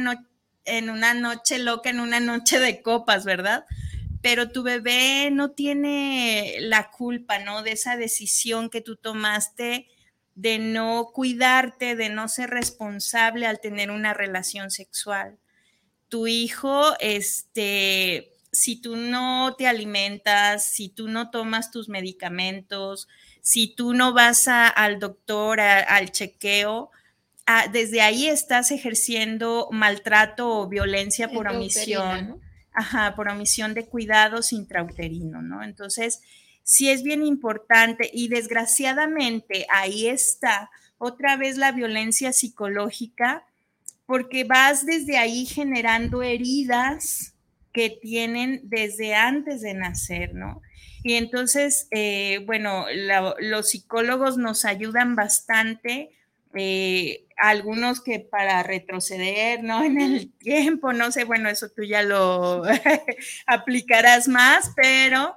en 0.64 0.90
una 0.90 1.14
noche 1.14 1.58
loca, 1.58 1.90
en 1.90 2.00
una 2.00 2.20
noche 2.20 2.58
de 2.58 2.82
copas, 2.82 3.24
¿verdad? 3.24 3.64
Pero 4.20 4.50
tu 4.50 4.62
bebé 4.62 5.30
no 5.32 5.50
tiene 5.50 6.56
la 6.60 6.90
culpa, 6.90 7.38
¿no? 7.38 7.62
De 7.62 7.72
esa 7.72 7.96
decisión 7.96 8.70
que 8.70 8.80
tú 8.80 8.96
tomaste 8.96 9.88
de 10.34 10.58
no 10.58 11.10
cuidarte, 11.12 11.96
de 11.96 12.08
no 12.08 12.28
ser 12.28 12.50
responsable 12.50 13.46
al 13.46 13.60
tener 13.60 13.90
una 13.90 14.14
relación 14.14 14.70
sexual. 14.70 15.38
Tu 16.08 16.26
hijo, 16.26 16.94
este, 17.00 18.32
si 18.52 18.76
tú 18.80 18.96
no 18.96 19.54
te 19.56 19.66
alimentas, 19.66 20.64
si 20.64 20.88
tú 20.88 21.08
no 21.08 21.30
tomas 21.30 21.70
tus 21.70 21.88
medicamentos, 21.88 23.08
si 23.40 23.74
tú 23.74 23.94
no 23.94 24.12
vas 24.12 24.46
al 24.46 24.98
doctor, 25.00 25.60
al 25.60 26.12
chequeo, 26.12 26.90
ah, 27.46 27.66
desde 27.72 28.00
ahí 28.00 28.26
estás 28.26 28.70
ejerciendo 28.70 29.68
maltrato 29.70 30.60
o 30.60 30.68
violencia 30.68 31.28
por 31.28 31.48
omisión. 31.48 32.40
Ajá, 32.74 33.14
por 33.14 33.28
omisión 33.28 33.74
de 33.74 33.86
cuidados 33.86 34.52
intrauterino, 34.52 35.42
¿no? 35.42 35.62
Entonces, 35.62 36.22
sí 36.62 36.88
es 36.88 37.02
bien 37.02 37.22
importante 37.22 38.10
y 38.12 38.28
desgraciadamente 38.28 39.66
ahí 39.68 40.06
está 40.06 40.70
otra 40.96 41.36
vez 41.36 41.58
la 41.58 41.72
violencia 41.72 42.32
psicológica 42.32 43.44
porque 44.06 44.44
vas 44.44 44.86
desde 44.86 45.18
ahí 45.18 45.46
generando 45.46 46.22
heridas 46.22 47.34
que 47.72 47.90
tienen 47.90 48.60
desde 48.64 49.14
antes 49.14 49.62
de 49.62 49.74
nacer, 49.74 50.34
¿no? 50.34 50.60
Y 51.02 51.14
entonces, 51.14 51.88
eh, 51.90 52.42
bueno, 52.46 52.86
los 53.40 53.70
psicólogos 53.70 54.38
nos 54.38 54.64
ayudan 54.64 55.16
bastante, 55.16 56.10
eh, 56.54 57.26
algunos 57.36 58.00
que 58.00 58.20
para 58.20 58.62
retroceder, 58.62 59.62
¿no? 59.62 59.82
En 59.84 60.00
el 60.00 60.32
tiempo, 60.32 60.92
no 60.92 61.10
sé, 61.12 61.24
bueno, 61.24 61.48
eso 61.48 61.68
tú 61.70 61.82
ya 61.82 62.02
lo 62.02 62.62
aplicarás 63.46 64.28
más, 64.28 64.72
pero 64.76 65.36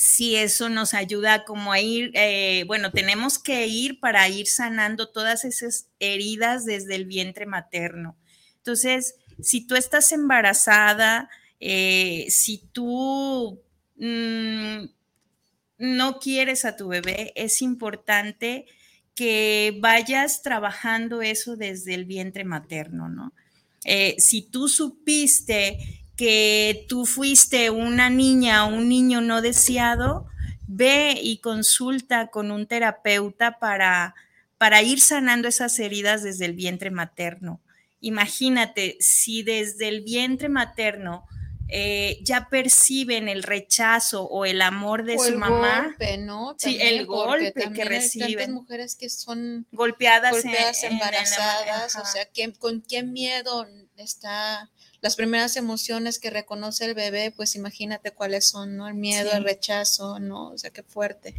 sí 0.00 0.36
eso 0.36 0.70
nos 0.70 0.94
ayuda 0.94 1.44
como 1.44 1.72
a 1.72 1.80
ir, 1.80 2.10
eh, 2.14 2.64
bueno, 2.66 2.90
tenemos 2.90 3.38
que 3.38 3.66
ir 3.66 4.00
para 4.00 4.28
ir 4.28 4.46
sanando 4.46 5.10
todas 5.10 5.44
esas 5.44 5.88
heridas 5.98 6.64
desde 6.64 6.94
el 6.94 7.04
vientre 7.04 7.44
materno. 7.44 8.16
Entonces, 8.56 9.16
si 9.42 9.66
tú 9.66 9.74
estás 9.76 10.12
embarazada, 10.12 11.28
eh, 11.60 12.26
si 12.30 12.58
tú 12.72 13.60
mm, 13.96 14.84
no 15.78 16.18
quieres 16.18 16.64
a 16.64 16.76
tu 16.76 16.88
bebé, 16.88 17.32
es 17.36 17.60
importante 17.60 18.66
que 19.14 19.76
vayas 19.80 20.42
trabajando 20.42 21.22
eso 21.22 21.56
desde 21.56 21.94
el 21.94 22.04
vientre 22.04 22.44
materno, 22.44 23.08
¿no? 23.08 23.32
Eh, 23.84 24.16
si 24.18 24.42
tú 24.42 24.68
supiste 24.68 25.78
que 26.16 26.84
tú 26.88 27.06
fuiste 27.06 27.70
una 27.70 28.10
niña 28.10 28.66
o 28.66 28.74
un 28.74 28.88
niño 28.88 29.20
no 29.20 29.40
deseado, 29.40 30.26
ve 30.66 31.18
y 31.20 31.38
consulta 31.38 32.28
con 32.28 32.50
un 32.50 32.66
terapeuta 32.66 33.58
para, 33.58 34.14
para 34.58 34.82
ir 34.82 35.00
sanando 35.00 35.48
esas 35.48 35.78
heridas 35.78 36.22
desde 36.22 36.44
el 36.44 36.52
vientre 36.52 36.90
materno. 36.90 37.60
Imagínate, 38.00 38.96
si 39.00 39.42
desde 39.42 39.88
el 39.88 40.02
vientre 40.02 40.48
materno 40.48 41.26
eh, 41.72 42.18
ya 42.22 42.48
perciben 42.50 43.28
el 43.28 43.42
rechazo 43.42 44.24
o 44.24 44.44
el 44.44 44.60
amor 44.62 45.04
de 45.04 45.18
su 45.18 45.36
mamá. 45.38 45.84
Golpe, 45.84 46.18
¿no? 46.18 46.54
sí, 46.58 46.78
el 46.80 47.06
golpe 47.06 47.52
que 47.72 47.84
reciben. 47.84 48.50
Hay 48.50 48.54
mujeres 48.54 48.96
que 48.96 49.08
son 49.08 49.66
golpeadas, 49.72 50.44
embarazadas, 50.82 51.96
o 51.96 52.04
sea, 52.04 52.28
con 52.58 52.82
qué 52.82 53.02
miedo 53.02 53.66
está 53.96 54.70
las 55.00 55.16
primeras 55.16 55.56
emociones 55.56 56.18
que 56.18 56.30
reconoce 56.30 56.84
el 56.84 56.94
bebé, 56.94 57.32
pues 57.34 57.54
imagínate 57.54 58.10
cuáles 58.10 58.48
son, 58.48 58.76
¿no? 58.76 58.86
El 58.86 58.94
miedo, 58.94 59.32
el 59.32 59.44
rechazo, 59.44 60.18
¿no? 60.18 60.50
O 60.50 60.58
sea, 60.58 60.70
qué 60.70 60.82
fuerte. 60.82 61.34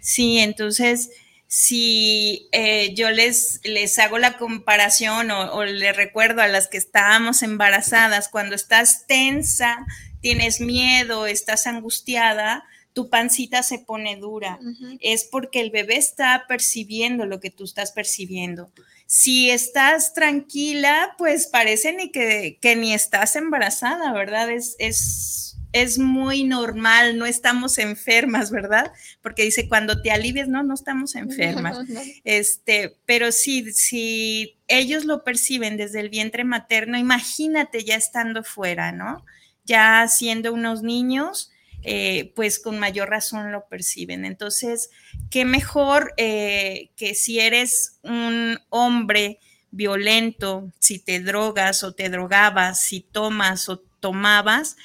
Sí, 0.00 0.38
entonces 0.38 1.10
si 1.48 2.48
eh, 2.52 2.94
yo 2.94 3.10
les, 3.10 3.60
les 3.64 3.98
hago 3.98 4.18
la 4.18 4.36
comparación 4.36 5.30
o, 5.30 5.52
o 5.52 5.64
les 5.64 5.96
recuerdo 5.96 6.42
a 6.42 6.48
las 6.48 6.68
que 6.68 6.78
estábamos 6.78 7.42
embarazadas, 7.42 8.28
cuando 8.28 8.54
estás 8.54 9.06
tensa, 9.06 9.86
tienes 10.20 10.60
miedo, 10.60 11.26
estás 11.26 11.66
angustiada, 11.66 12.64
tu 12.96 13.10
pancita 13.10 13.62
se 13.62 13.78
pone 13.78 14.16
dura. 14.16 14.58
Es 15.00 15.24
porque 15.24 15.60
el 15.60 15.70
bebé 15.70 15.98
está 15.98 16.46
percibiendo 16.48 17.26
lo 17.26 17.40
que 17.40 17.50
tú 17.50 17.64
estás 17.64 17.92
percibiendo. 17.92 18.72
Si 19.04 19.50
estás 19.50 20.14
tranquila, 20.14 21.14
pues 21.18 21.46
parece 21.46 21.92
ni 21.92 22.10
que, 22.10 22.58
que 22.60 22.74
ni 22.74 22.94
estás 22.94 23.36
embarazada, 23.36 24.12
¿verdad? 24.14 24.50
Es, 24.50 24.76
es 24.78 25.45
es 25.82 25.98
muy 25.98 26.44
normal, 26.44 27.18
no 27.18 27.26
estamos 27.26 27.78
enfermas, 27.78 28.50
¿verdad? 28.50 28.92
Porque 29.22 29.42
dice, 29.42 29.68
cuando 29.68 30.00
te 30.00 30.10
alivies, 30.10 30.48
no, 30.48 30.62
no 30.62 30.74
estamos 30.74 31.14
enfermas. 31.14 31.78
Este, 32.24 32.96
pero 33.04 33.32
sí, 33.32 33.72
si 33.72 34.56
ellos 34.68 35.04
lo 35.04 35.24
perciben 35.24 35.76
desde 35.76 36.00
el 36.00 36.08
vientre 36.08 36.44
materno, 36.44 36.98
imagínate 36.98 37.84
ya 37.84 37.96
estando 37.96 38.42
fuera, 38.44 38.92
¿no? 38.92 39.24
Ya 39.64 40.06
siendo 40.08 40.52
unos 40.52 40.82
niños, 40.82 41.50
eh, 41.82 42.32
pues 42.34 42.58
con 42.58 42.78
mayor 42.78 43.10
razón 43.10 43.52
lo 43.52 43.66
perciben. 43.68 44.24
Entonces, 44.24 44.90
qué 45.30 45.44
mejor 45.44 46.14
eh, 46.16 46.90
que 46.96 47.14
si 47.14 47.38
eres 47.38 47.98
un 48.02 48.58
hombre 48.70 49.38
violento, 49.70 50.72
si 50.78 50.98
te 50.98 51.20
drogas 51.20 51.84
o 51.84 51.92
te 51.92 52.08
drogabas, 52.08 52.80
si 52.80 53.00
tomas 53.00 53.68
o 53.68 53.78
tomabas, 54.00 54.76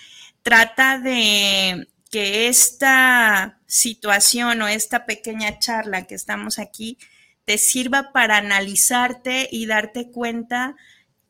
trata 0.44 1.00
de 1.00 1.88
que 2.10 2.48
esta 2.48 3.60
situación 3.66 4.62
o 4.62 4.68
esta 4.68 5.06
pequeña 5.06 5.60
charla 5.60 6.08
que 6.08 6.16
estamos 6.16 6.60
aquí 6.60 6.98
te 7.46 7.58
sirva 7.58 8.12
para 8.12 8.38
analizarte 8.38 9.48
y 9.52 9.66
darte 9.66 10.12
cuenta 10.12 10.76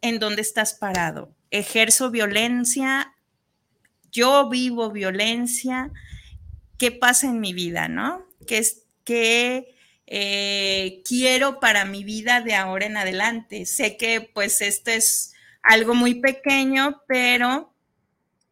en 0.02 0.20
dónde 0.20 0.42
estás 0.42 0.74
parado. 0.74 1.36
ejerzo 1.52 2.12
violencia, 2.12 3.14
yo 4.12 4.50
vivo 4.50 4.90
violencia, 4.90 5.92
¿qué 6.78 6.92
pasa 6.92 7.28
en 7.28 7.40
mi 7.40 7.54
vida, 7.54 7.88
no? 7.88 8.26
¿Qué, 8.48 8.58
es, 8.58 8.84
qué 9.04 9.76
eh, 10.08 11.02
quiero 11.06 11.60
para 11.60 11.86
mi 11.86 12.04
vida 12.04 12.42
de 12.42 12.56
ahora 12.56 12.86
en 12.86 12.98
adelante? 12.98 13.66
Sé 13.66 13.98
que 13.98 14.22
pues 14.34 14.62
esto 14.62 14.92
es 14.92 15.34
algo 15.62 15.94
muy 15.94 16.16
pequeño, 16.16 17.02
pero 17.08 17.71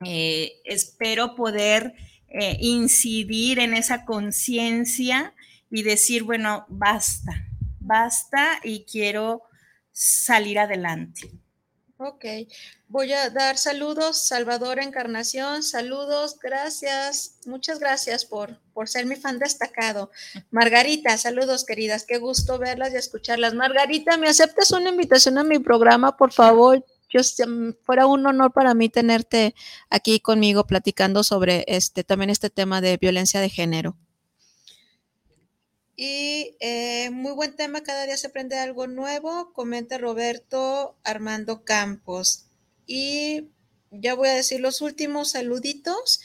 eh, 0.06 0.62
espero 0.64 1.36
poder 1.36 1.93
eh, 2.30 2.58
incidir 2.60 3.60
en 3.60 3.74
esa 3.74 4.06
conciencia 4.06 5.34
y 5.70 5.84
decir, 5.84 6.24
bueno, 6.24 6.66
basta, 6.70 7.45
basta 7.80 8.60
y 8.64 8.86
quiero 8.86 9.43
salir 9.91 10.60
adelante. 10.60 11.30
Ok, 12.02 12.24
voy 12.88 13.12
a 13.12 13.30
dar 13.30 13.58
saludos, 13.58 14.26
Salvador 14.26 14.80
Encarnación, 14.80 15.64
saludos, 15.64 16.39
gracias, 16.41 17.39
muchas 17.45 17.78
gracias 17.78 18.24
por, 18.24 18.58
por 18.74 18.88
ser 18.88 19.06
mi 19.06 19.18
fan 19.18 19.38
destacado. 19.38 20.10
Margarita, 20.50 21.18
saludos 21.18 21.66
queridas, 21.66 22.06
qué 22.06 22.20
gusto 22.20 22.58
verlas 22.58 22.93
y 22.93 22.95
escucharlas. 22.95 23.54
Margarita, 23.54 24.16
¿me 24.16 24.30
aceptas 24.30 24.72
una 24.72 24.91
invitación 24.91 25.38
a 25.39 25.43
mi 25.43 25.60
programa, 25.60 26.16
por 26.16 26.32
favor? 26.32 26.86
Yo, 27.10 27.22
fuera 27.84 28.05
un 28.05 28.26
honor 28.28 28.53
para 28.53 28.74
mí 28.74 28.89
tenerte 28.89 29.55
aquí 29.89 30.20
conmigo 30.20 30.68
platicando 30.68 31.24
sobre 31.24 31.66
este, 31.68 32.03
también 32.03 32.30
este 32.30 32.49
tema 32.49 32.82
de 32.82 32.97
violencia 32.97 33.41
de 33.41 33.49
género. 33.49 33.97
Y 36.01 36.55
eh, 36.62 37.10
muy 37.10 37.34
buen 37.34 37.57
tema, 37.57 37.84
cada 37.84 38.05
día 38.05 38.16
se 38.16 38.28
aprende 38.28 38.57
algo 38.57 38.88
nuevo, 38.88 39.51
comenta 39.51 39.97
Roberto 39.97 40.97
Armando 41.03 41.66
Campos. 41.66 42.45
Y 42.86 43.49
ya 43.91 44.16
voy 44.16 44.30
a 44.30 44.34
decir 44.36 44.62
los 44.62 44.80
últimos 44.82 45.32
saluditos. 45.32 46.22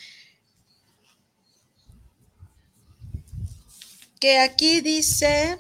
Que 4.21 4.39
aquí 4.39 4.81
dice, 4.81 5.59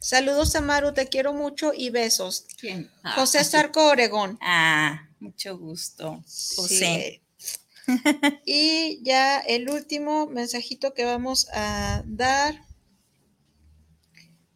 saludos 0.00 0.56
a 0.56 0.60
Maru, 0.60 0.92
te 0.92 1.08
quiero 1.08 1.32
mucho 1.32 1.72
y 1.74 1.90
besos. 1.90 2.46
¿Quién? 2.58 2.90
José 3.14 3.38
ah, 3.38 3.44
Sarco 3.44 3.86
Oregón. 3.86 4.38
Ah, 4.42 5.08
mucho 5.20 5.56
gusto, 5.56 6.22
José. 6.56 7.22
Y 8.44 9.02
ya 9.02 9.40
el 9.40 9.68
último 9.68 10.26
mensajito 10.26 10.94
que 10.94 11.04
vamos 11.04 11.48
a 11.52 12.02
dar 12.06 12.62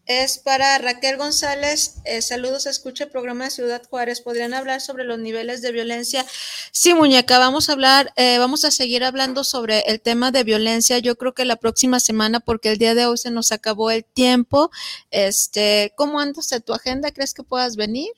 es 0.07 0.39
para 0.39 0.77
Raquel 0.79 1.17
González. 1.17 1.97
Eh, 2.05 2.21
saludos, 2.21 2.67
escucha 2.67 3.05
el 3.05 3.11
programa 3.11 3.45
de 3.45 3.51
Ciudad 3.51 3.83
Juárez. 3.89 4.21
¿Podrían 4.21 4.53
hablar 4.53 4.81
sobre 4.81 5.05
los 5.05 5.19
niveles 5.19 5.63
de 5.63 5.73
violencia? 5.73 6.25
Sí, 6.73 6.95
muñeca, 6.95 7.39
vamos 7.39 7.69
a 7.69 7.73
hablar, 7.73 8.13
eh, 8.17 8.39
vamos 8.39 8.65
a 8.65 8.71
seguir 8.71 9.05
hablando 9.05 9.45
sobre 9.45 9.81
el 9.81 10.01
tema 10.01 10.31
de 10.31 10.45
violencia. 10.45 10.99
Yo 10.99 11.17
creo 11.17 11.33
que 11.33 11.45
la 11.45 11.57
próxima 11.57 12.01
semana, 12.01 12.41
porque 12.41 12.71
el 12.71 12.79
día 12.79 12.95
de 12.95 13.07
hoy 13.07 13.17
se 13.17 13.31
nos 13.31 13.53
acabó 13.53 13.91
el 13.91 14.05
tiempo. 14.05 14.71
Este, 15.11 15.93
¿cómo 15.97 16.21
andas 16.21 16.53
en 16.53 16.63
tu 16.63 16.75
agenda? 16.75 17.11
¿Crees 17.11 17.33
que 17.33 17.43
puedas 17.43 17.77
venir 17.77 18.11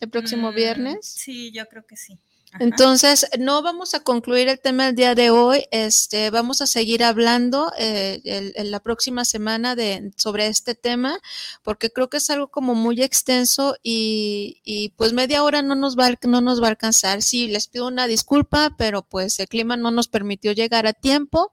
el 0.00 0.10
próximo 0.10 0.52
mm, 0.52 0.54
viernes? 0.54 1.06
Sí, 1.06 1.52
yo 1.52 1.66
creo 1.66 1.86
que 1.86 1.96
sí. 1.96 2.18
Entonces, 2.58 3.26
no 3.38 3.62
vamos 3.62 3.94
a 3.94 4.00
concluir 4.00 4.48
el 4.48 4.58
tema 4.58 4.86
del 4.86 4.96
día 4.96 5.14
de 5.14 5.30
hoy. 5.30 5.64
Este, 5.70 6.30
vamos 6.30 6.60
a 6.60 6.66
seguir 6.66 7.04
hablando 7.04 7.72
eh, 7.78 8.20
en 8.24 8.70
la 8.70 8.80
próxima 8.80 9.24
semana 9.24 9.76
de, 9.76 10.10
sobre 10.16 10.48
este 10.48 10.74
tema, 10.74 11.18
porque 11.62 11.90
creo 11.90 12.10
que 12.10 12.16
es 12.16 12.28
algo 12.28 12.48
como 12.48 12.74
muy 12.74 13.02
extenso 13.02 13.76
y, 13.82 14.60
y, 14.64 14.90
pues 14.90 15.12
media 15.12 15.44
hora 15.44 15.62
no 15.62 15.76
nos, 15.76 15.96
va, 15.96 16.10
no 16.22 16.40
nos 16.40 16.60
va 16.60 16.66
a 16.66 16.70
alcanzar. 16.70 17.22
Sí, 17.22 17.46
les 17.46 17.68
pido 17.68 17.86
una 17.86 18.08
disculpa, 18.08 18.74
pero 18.76 19.02
pues 19.02 19.38
el 19.38 19.48
clima 19.48 19.76
no 19.76 19.92
nos 19.92 20.08
permitió 20.08 20.50
llegar 20.52 20.86
a 20.88 20.92
tiempo. 20.92 21.52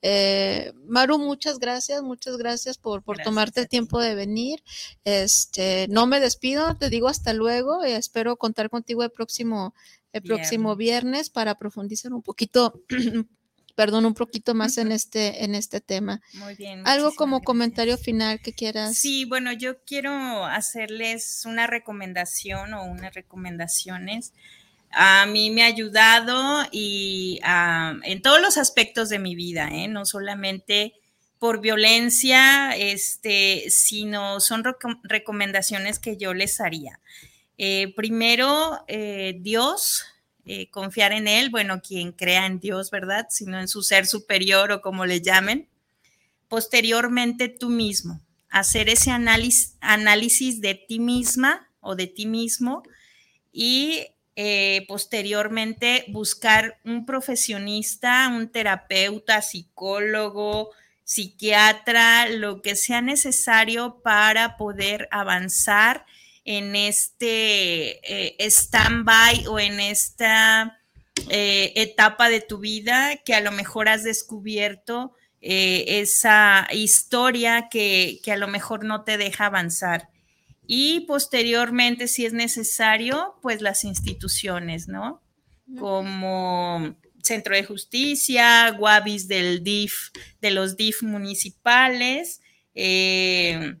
Eh, 0.00 0.72
Maru, 0.86 1.18
muchas 1.18 1.58
gracias, 1.58 2.02
muchas 2.02 2.36
gracias 2.36 2.78
por, 2.78 3.02
por 3.02 3.18
tomarte 3.18 3.62
el 3.62 3.68
tiempo 3.68 3.98
de 3.98 4.14
venir. 4.14 4.62
Este, 5.04 5.86
no 5.90 6.06
me 6.06 6.20
despido, 6.20 6.76
te 6.76 6.88
digo 6.88 7.08
hasta 7.08 7.32
luego 7.32 7.84
y 7.84 7.90
espero 7.90 8.36
contar 8.36 8.70
contigo 8.70 9.02
el 9.02 9.10
próximo 9.10 9.74
el 10.16 10.22
próximo 10.22 10.76
viernes 10.76 11.30
para 11.30 11.56
profundizar 11.56 12.12
un 12.12 12.22
poquito, 12.22 12.80
perdón, 13.74 14.06
un 14.06 14.14
poquito 14.14 14.54
más 14.54 14.78
en 14.78 14.92
este, 14.92 15.44
en 15.44 15.54
este 15.54 15.80
tema. 15.80 16.20
Muy 16.34 16.54
bien. 16.54 16.86
Algo 16.86 17.12
como 17.14 17.42
comentario 17.42 17.98
final 17.98 18.40
que 18.40 18.52
quieras. 18.52 18.96
Sí, 18.96 19.24
bueno, 19.24 19.52
yo 19.52 19.82
quiero 19.84 20.44
hacerles 20.44 21.42
una 21.46 21.66
recomendación 21.66 22.74
o 22.74 22.84
unas 22.84 23.14
recomendaciones. 23.14 24.32
A 24.90 25.26
mí 25.26 25.50
me 25.50 25.62
ha 25.62 25.66
ayudado 25.66 26.66
y 26.70 27.40
en 28.04 28.22
todos 28.22 28.40
los 28.40 28.56
aspectos 28.56 29.08
de 29.08 29.18
mi 29.18 29.34
vida, 29.34 29.68
¿eh? 29.70 29.88
no 29.88 30.06
solamente 30.06 30.94
por 31.38 31.60
violencia, 31.60 32.74
este, 32.76 33.66
sino 33.68 34.40
son 34.40 34.64
recomendaciones 35.02 35.98
que 35.98 36.16
yo 36.16 36.32
les 36.32 36.60
haría. 36.60 37.00
Eh, 37.58 37.94
primero, 37.96 38.84
eh, 38.86 39.38
Dios, 39.40 40.04
eh, 40.44 40.68
confiar 40.70 41.12
en 41.12 41.26
Él, 41.26 41.50
bueno, 41.50 41.80
quien 41.80 42.12
crea 42.12 42.46
en 42.46 42.60
Dios, 42.60 42.90
¿verdad? 42.90 43.26
Sino 43.30 43.58
en 43.58 43.68
su 43.68 43.82
ser 43.82 44.06
superior 44.06 44.72
o 44.72 44.82
como 44.82 45.06
le 45.06 45.22
llamen. 45.22 45.68
Posteriormente, 46.48 47.48
tú 47.48 47.70
mismo, 47.70 48.20
hacer 48.50 48.88
ese 48.88 49.10
análisis, 49.10 49.76
análisis 49.80 50.60
de 50.60 50.74
ti 50.74 50.98
misma 50.98 51.68
o 51.80 51.96
de 51.96 52.06
ti 52.06 52.26
mismo 52.26 52.82
y 53.52 54.06
posteriormente 54.86 56.04
buscar 56.08 56.78
un 56.84 57.06
profesionista, 57.06 58.28
un 58.28 58.52
terapeuta, 58.52 59.40
psicólogo, 59.40 60.72
psiquiatra, 61.04 62.28
lo 62.28 62.60
que 62.60 62.76
sea 62.76 63.00
necesario 63.00 64.02
para 64.02 64.58
poder 64.58 65.08
avanzar 65.10 66.04
en 66.46 66.76
este 66.76 68.36
eh, 68.36 68.36
stand-by 68.48 69.46
o 69.48 69.58
en 69.58 69.80
esta 69.80 70.80
eh, 71.28 71.72
etapa 71.74 72.28
de 72.28 72.40
tu 72.40 72.58
vida 72.58 73.16
que 73.24 73.34
a 73.34 73.40
lo 73.40 73.50
mejor 73.50 73.88
has 73.88 74.04
descubierto 74.04 75.12
eh, 75.40 76.00
esa 76.00 76.68
historia 76.72 77.68
que, 77.68 78.20
que, 78.22 78.32
a 78.32 78.36
lo 78.36 78.48
mejor 78.48 78.84
no 78.84 79.02
te 79.02 79.18
deja 79.18 79.46
avanzar. 79.46 80.08
Y 80.66 81.00
posteriormente, 81.00 82.08
si 82.08 82.26
es 82.26 82.32
necesario, 82.32 83.36
pues 83.42 83.60
las 83.60 83.84
instituciones, 83.84 84.88
¿no? 84.88 85.22
Como 85.78 86.96
Centro 87.22 87.54
de 87.54 87.64
Justicia, 87.64 88.70
Guavis 88.70 89.28
del 89.28 89.62
DIF, 89.64 90.10
de 90.40 90.50
los 90.52 90.76
DIF 90.76 91.02
municipales, 91.02 92.40
eh, 92.74 93.76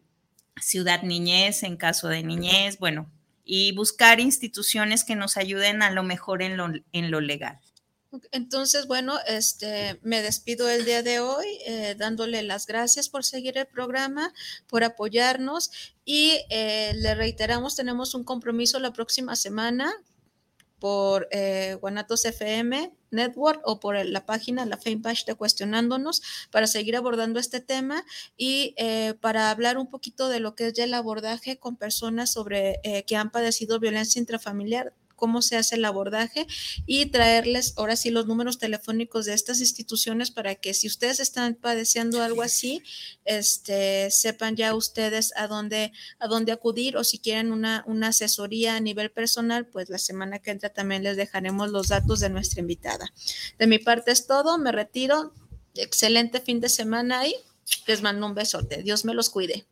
Ciudad 0.60 1.02
Niñez 1.02 1.62
en 1.62 1.76
caso 1.76 2.08
de 2.08 2.22
niñez, 2.22 2.78
bueno, 2.78 3.10
y 3.44 3.72
buscar 3.72 4.20
instituciones 4.20 5.04
que 5.04 5.16
nos 5.16 5.36
ayuden 5.36 5.82
a 5.82 5.90
lo 5.90 6.02
mejor 6.02 6.42
en 6.42 6.56
lo, 6.56 6.68
en 6.92 7.10
lo 7.10 7.20
legal. 7.20 7.60
Entonces, 8.32 8.86
bueno, 8.86 9.18
este, 9.26 9.98
me 10.02 10.22
despido 10.22 10.68
el 10.70 10.84
día 10.84 11.02
de 11.02 11.20
hoy 11.20 11.46
eh, 11.66 11.94
dándole 11.98 12.42
las 12.42 12.66
gracias 12.66 13.08
por 13.08 13.24
seguir 13.24 13.58
el 13.58 13.66
programa, 13.66 14.32
por 14.68 14.84
apoyarnos 14.84 15.70
y 16.04 16.38
eh, 16.50 16.92
le 16.96 17.14
reiteramos, 17.14 17.76
tenemos 17.76 18.14
un 18.14 18.24
compromiso 18.24 18.78
la 18.78 18.92
próxima 18.92 19.36
semana 19.36 19.92
por 20.78 21.28
eh, 21.30 21.76
Guanatos 21.80 22.24
FM 22.24 22.92
Network 23.10 23.60
o 23.64 23.80
por 23.80 23.96
la 24.04 24.26
página, 24.26 24.66
la 24.66 24.76
fanpage 24.76 25.24
de 25.24 25.34
Cuestionándonos, 25.34 26.22
para 26.50 26.66
seguir 26.66 26.96
abordando 26.96 27.40
este 27.40 27.60
tema 27.60 28.04
y 28.36 28.74
eh, 28.76 29.14
para 29.20 29.50
hablar 29.50 29.78
un 29.78 29.88
poquito 29.88 30.28
de 30.28 30.40
lo 30.40 30.54
que 30.54 30.66
es 30.66 30.72
ya 30.74 30.84
el 30.84 30.94
abordaje 30.94 31.58
con 31.58 31.76
personas 31.76 32.30
sobre 32.30 32.80
eh, 32.82 33.04
que 33.04 33.16
han 33.16 33.30
padecido 33.30 33.80
violencia 33.80 34.20
intrafamiliar 34.20 34.92
cómo 35.16 35.42
se 35.42 35.56
hace 35.56 35.74
el 35.74 35.84
abordaje 35.84 36.46
y 36.86 37.06
traerles 37.06 37.74
ahora 37.76 37.96
sí 37.96 38.10
los 38.10 38.26
números 38.26 38.58
telefónicos 38.58 39.26
de 39.26 39.34
estas 39.34 39.60
instituciones 39.60 40.30
para 40.30 40.54
que 40.54 40.74
si 40.74 40.86
ustedes 40.86 41.18
están 41.20 41.54
padeciendo 41.54 42.22
algo 42.22 42.42
así, 42.42 42.82
este, 43.24 44.10
sepan 44.10 44.56
ya 44.56 44.74
ustedes 44.74 45.32
a 45.36 45.46
dónde, 45.46 45.92
a 46.18 46.28
dónde 46.28 46.52
acudir 46.52 46.96
o 46.96 47.04
si 47.04 47.18
quieren 47.18 47.52
una, 47.52 47.82
una 47.86 48.08
asesoría 48.08 48.76
a 48.76 48.80
nivel 48.80 49.10
personal, 49.10 49.66
pues 49.66 49.88
la 49.88 49.98
semana 49.98 50.38
que 50.38 50.50
entra 50.50 50.70
también 50.70 51.02
les 51.02 51.16
dejaremos 51.16 51.70
los 51.70 51.88
datos 51.88 52.20
de 52.20 52.30
nuestra 52.30 52.60
invitada. 52.60 53.12
De 53.58 53.66
mi 53.66 53.78
parte 53.78 54.12
es 54.12 54.26
todo, 54.26 54.58
me 54.58 54.72
retiro. 54.72 55.32
Excelente 55.74 56.40
fin 56.40 56.60
de 56.60 56.68
semana 56.68 57.26
y 57.26 57.34
les 57.86 58.02
mando 58.02 58.26
un 58.26 58.34
besote. 58.34 58.82
Dios 58.82 59.04
me 59.04 59.14
los 59.14 59.30
cuide. 59.30 59.66